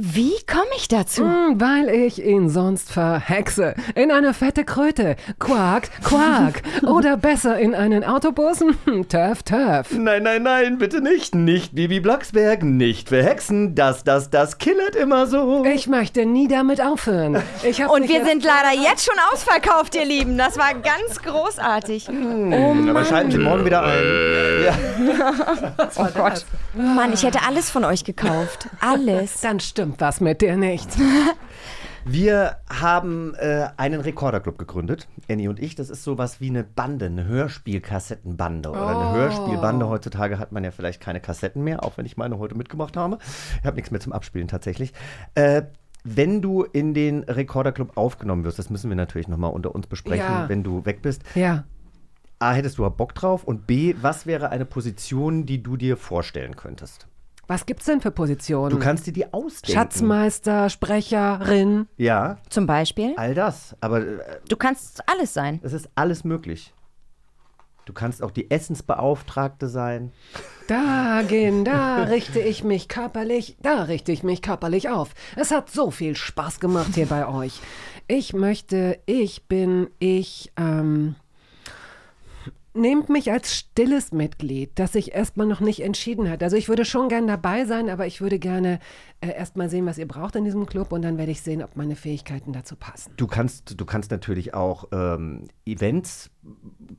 [0.01, 1.23] wie komme ich dazu?
[1.23, 3.75] Hm, weil ich ihn sonst verhexe.
[3.95, 5.17] In eine fette Kröte.
[5.39, 6.61] Quark, Quark.
[6.83, 8.59] Oder besser in einen Autobus.
[8.85, 9.91] Hm, Töff, töff.
[9.91, 11.35] Nein, nein, nein, bitte nicht.
[11.35, 13.75] Nicht Bibi Blocksberg, nicht verhexen.
[13.75, 15.65] Das, das, das killert immer so.
[15.65, 17.35] Ich möchte nie damit aufhören.
[17.35, 20.37] Und wir sind leider jetzt schon ausverkauft, ihr Lieben.
[20.37, 22.07] Das war ganz großartig.
[22.09, 24.03] Oh Hm, aber schalten Sie morgen wieder ein.
[24.63, 25.33] Ja.
[25.95, 26.45] Oh Gott.
[26.73, 28.67] Mann, ich hätte alles von euch gekauft.
[28.79, 29.41] Alles.
[29.41, 30.89] Dann stimmt was mit dir nicht.
[32.05, 35.75] Wir haben äh, einen Rekorderclub gegründet, Annie und ich.
[35.75, 39.13] Das ist sowas wie eine Bande, eine Hörspielkassettenbande oder eine Oh.
[39.13, 39.87] Hörspielbande.
[39.87, 43.17] Heutzutage hat man ja vielleicht keine Kassetten mehr, auch wenn ich meine heute mitgemacht habe.
[43.59, 44.93] Ich habe nichts mehr zum Abspielen tatsächlich.
[45.35, 45.63] Äh,
[46.05, 50.25] wenn du in den Rekorderclub aufgenommen wirst, das müssen wir natürlich nochmal unter uns besprechen,
[50.25, 50.49] Ja.
[50.49, 51.23] wenn du weg bist.
[51.35, 51.65] Ja.
[52.39, 53.43] A, hättest du Bock drauf?
[53.43, 57.08] Und B, was wäre eine Position, die du dir vorstellen könntest?
[57.49, 58.69] Was gibt's denn für Positionen?
[58.69, 59.73] Du kannst dir die ausdenken.
[59.73, 61.87] Schatzmeister, Sprecherin.
[61.97, 62.37] Ja.
[62.49, 63.13] Zum Beispiel?
[63.17, 63.75] All das.
[63.81, 65.59] Aber äh, Du kannst alles sein.
[65.63, 66.73] es ist alles möglich.
[67.85, 70.11] Du kannst auch die Essensbeauftragte sein.
[70.67, 75.15] Da gehen, da richte ich mich körperlich, da richte ich mich körperlich auf.
[75.35, 77.59] Es hat so viel Spaß gemacht hier bei euch.
[78.07, 81.15] Ich möchte, ich bin, ich, ähm,
[82.73, 86.43] nehmt mich als stilles Mitglied, das sich erstmal noch nicht entschieden hat.
[86.43, 88.79] Also ich würde schon gern dabei sein, aber ich würde gerne
[89.21, 91.75] äh, erstmal sehen, was ihr braucht in diesem Club und dann werde ich sehen, ob
[91.75, 93.11] meine Fähigkeiten dazu passen.
[93.17, 96.29] Du kannst, du kannst natürlich auch ähm, Events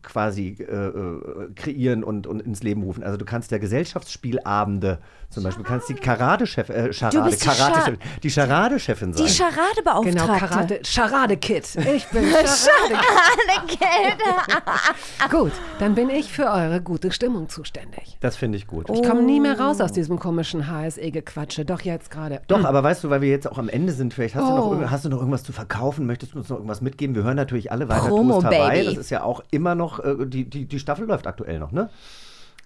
[0.02, 3.02] quasi äh, äh, kreieren und, und ins Leben rufen.
[3.02, 4.98] Also du kannst ja Gesellschaftsspielabende
[5.30, 9.26] zum Beispiel, du kannst die Karate-Chef, äh, Charade, bist die Karate Char- die Charade-Chefin sein.
[9.26, 10.10] Die Charadebeauftragte.
[10.10, 11.64] Genau, Karate, Charade-Kid.
[11.94, 14.18] Ich bin Charade-Kid.
[15.30, 18.16] Gut, dann bin ich für eure gute Stimmung zuständig.
[18.20, 18.90] das finde ich gut.
[18.90, 21.64] Ich komme nie mehr raus aus diesem komischen HSE-Gequatsche.
[21.64, 22.42] Doch jetzt gerade.
[22.48, 24.66] Doch, aber weißt du, weil wir jetzt auch am Ende sind, vielleicht hast, du noch,
[24.70, 24.90] Oh.
[24.90, 27.14] hast du noch irgendwas zu verkaufen, möchtest du uns noch irgendwas mitgeben?
[27.16, 28.80] Wir hören natürlich alle weiter Promo, Toast Hawaii.
[28.82, 28.94] Baby.
[28.94, 31.88] Das ist ja auch immer noch, äh, die, die, die Staffel läuft aktuell noch, ne?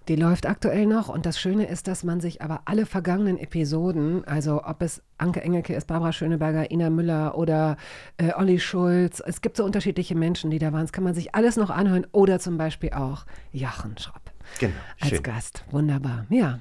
[0.07, 4.23] Die läuft aktuell noch und das Schöne ist, dass man sich aber alle vergangenen Episoden,
[4.25, 7.77] also ob es Anke Engelke ist, Barbara Schöneberger, Ina Müller oder
[8.17, 10.81] äh, Olli Schulz, es gibt so unterschiedliche Menschen, die da waren.
[10.81, 15.09] Das kann man sich alles noch anhören oder zum Beispiel auch Jochen Schropp Genau, als
[15.09, 15.23] schön.
[15.23, 15.65] Gast.
[15.71, 16.25] Wunderbar.
[16.29, 16.59] Ja.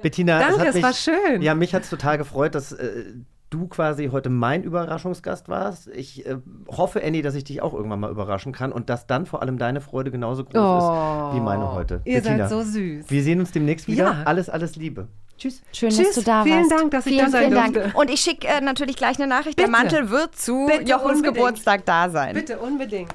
[0.00, 1.42] Bettina, Danke, hat es mich, war schön.
[1.42, 3.04] Ja, mich hat es total gefreut, dass äh,
[3.58, 5.88] du quasi heute mein Überraschungsgast warst.
[5.88, 6.36] Ich äh,
[6.68, 9.58] hoffe, Annie, dass ich dich auch irgendwann mal überraschen kann und dass dann vor allem
[9.58, 12.00] deine Freude genauso groß Oh, ist wie meine heute.
[12.04, 13.06] ihr seid Bettina, so süß.
[13.08, 14.04] Wir sehen uns demnächst wieder.
[14.04, 14.22] Ja.
[14.24, 15.08] Alles, alles Liebe.
[15.38, 15.62] Tschüss.
[15.72, 16.72] Schön, Tschüss, dass du da vielen warst.
[16.72, 17.80] Dank, dass ich vielen, da sein vielen durfte.
[17.80, 17.94] Dank.
[17.98, 19.56] Und ich schicke äh, natürlich gleich eine Nachricht.
[19.56, 19.70] Bitte.
[19.70, 21.34] Der Mantel wird zu Bitte, Jochens unbedingt.
[21.36, 22.34] Geburtstag da sein.
[22.34, 23.14] Bitte, unbedingt.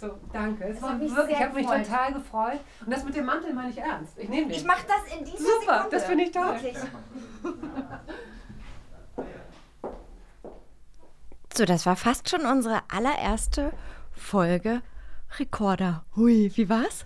[0.00, 0.64] So, danke.
[0.64, 2.58] Es war hat mich wirklich, ich habe mich total gefreut.
[2.84, 4.18] Und das mit dem Mantel meine ich ernst.
[4.18, 4.50] Ich nehme den.
[4.56, 5.88] Ich mache das in dieser Super, Sekunde.
[5.92, 6.42] das finde ich toll.
[6.60, 6.76] Wirklich.
[11.54, 13.72] So, das war fast schon unsere allererste
[14.10, 14.80] Folge
[15.38, 16.02] Rekorder.
[16.16, 17.04] Hui, wie war's?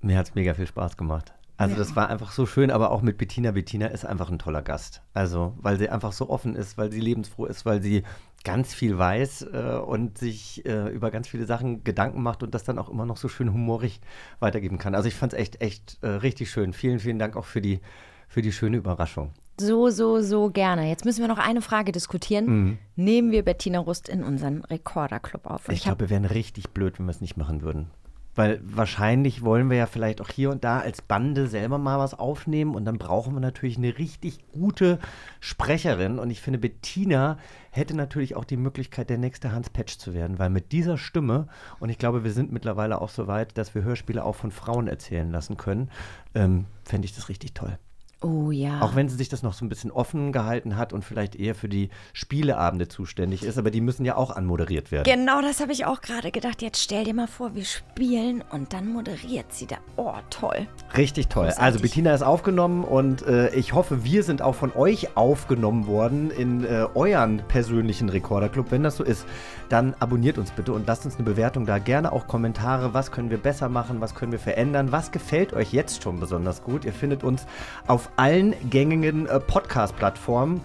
[0.00, 1.34] Mir hat es mega viel Spaß gemacht.
[1.56, 3.50] Also das war einfach so schön, aber auch mit Bettina.
[3.50, 5.02] Bettina ist einfach ein toller Gast.
[5.14, 8.04] Also, weil sie einfach so offen ist, weil sie lebensfroh ist, weil sie
[8.44, 12.62] ganz viel weiß äh, und sich äh, über ganz viele Sachen Gedanken macht und das
[12.62, 14.00] dann auch immer noch so schön humorig
[14.38, 14.94] weitergeben kann.
[14.94, 16.72] Also ich fand es echt, echt äh, richtig schön.
[16.72, 17.80] Vielen, vielen Dank auch für die,
[18.28, 19.32] für die schöne Überraschung.
[19.60, 20.88] So, so, so gerne.
[20.88, 22.46] Jetzt müssen wir noch eine Frage diskutieren.
[22.46, 22.78] Mhm.
[22.96, 25.68] Nehmen wir Bettina Rust in unseren Rekorderclub auf?
[25.68, 27.90] Und Ich glaube, wir wären richtig blöd, wenn wir es nicht machen würden.
[28.38, 32.14] Weil wahrscheinlich wollen wir ja vielleicht auch hier und da als Bande selber mal was
[32.14, 35.00] aufnehmen und dann brauchen wir natürlich eine richtig gute
[35.40, 36.20] Sprecherin.
[36.20, 37.38] Und ich finde, Bettina
[37.72, 41.48] hätte natürlich auch die Möglichkeit, der nächste Hans Petsch zu werden, weil mit dieser Stimme,
[41.80, 44.86] und ich glaube, wir sind mittlerweile auch so weit, dass wir Hörspiele auch von Frauen
[44.86, 45.90] erzählen lassen können,
[46.36, 47.76] ähm, fände ich das richtig toll.
[48.20, 48.80] Oh ja.
[48.80, 51.54] Auch wenn sie sich das noch so ein bisschen offen gehalten hat und vielleicht eher
[51.54, 55.04] für die Spieleabende zuständig ist, aber die müssen ja auch anmoderiert werden.
[55.04, 56.60] Genau, das habe ich auch gerade gedacht.
[56.60, 59.76] Jetzt stell dir mal vor, wir spielen und dann moderiert sie da.
[59.94, 60.66] Oh, toll.
[60.96, 61.44] Richtig toll.
[61.44, 61.64] Großartig.
[61.64, 66.32] Also Bettina ist aufgenommen und äh, ich hoffe, wir sind auch von euch aufgenommen worden
[66.32, 68.72] in äh, euren persönlichen Rekorderclub.
[68.72, 69.26] Wenn das so ist,
[69.68, 71.78] dann abonniert uns bitte und lasst uns eine Bewertung da.
[71.78, 72.94] Gerne auch Kommentare.
[72.94, 74.00] Was können wir besser machen?
[74.00, 74.90] Was können wir verändern?
[74.90, 76.84] Was gefällt euch jetzt schon besonders gut?
[76.84, 77.46] Ihr findet uns
[78.08, 80.60] auf allen gängigen äh, Podcast-Plattformen.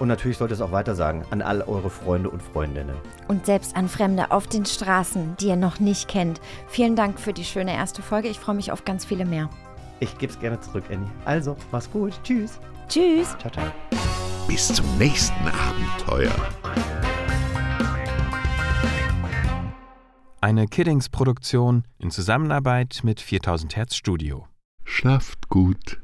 [0.00, 2.96] Und natürlich sollte es auch weiter sagen an all eure Freunde und Freundinnen.
[3.28, 6.40] Und selbst an Fremde auf den Straßen, die ihr noch nicht kennt.
[6.66, 8.28] Vielen Dank für die schöne erste Folge.
[8.28, 9.48] Ich freue mich auf ganz viele mehr.
[10.00, 11.08] Ich gebe es gerne zurück, Annie.
[11.24, 12.12] Also, mach's gut.
[12.24, 12.58] Tschüss.
[12.88, 13.36] Tschüss.
[13.38, 13.66] Ciao, ciao.
[14.48, 16.32] Bis zum nächsten Abenteuer.
[20.40, 24.48] Eine Kiddings-Produktion in Zusammenarbeit mit 4000 Hertz Studio.
[24.84, 26.03] Schlaft gut.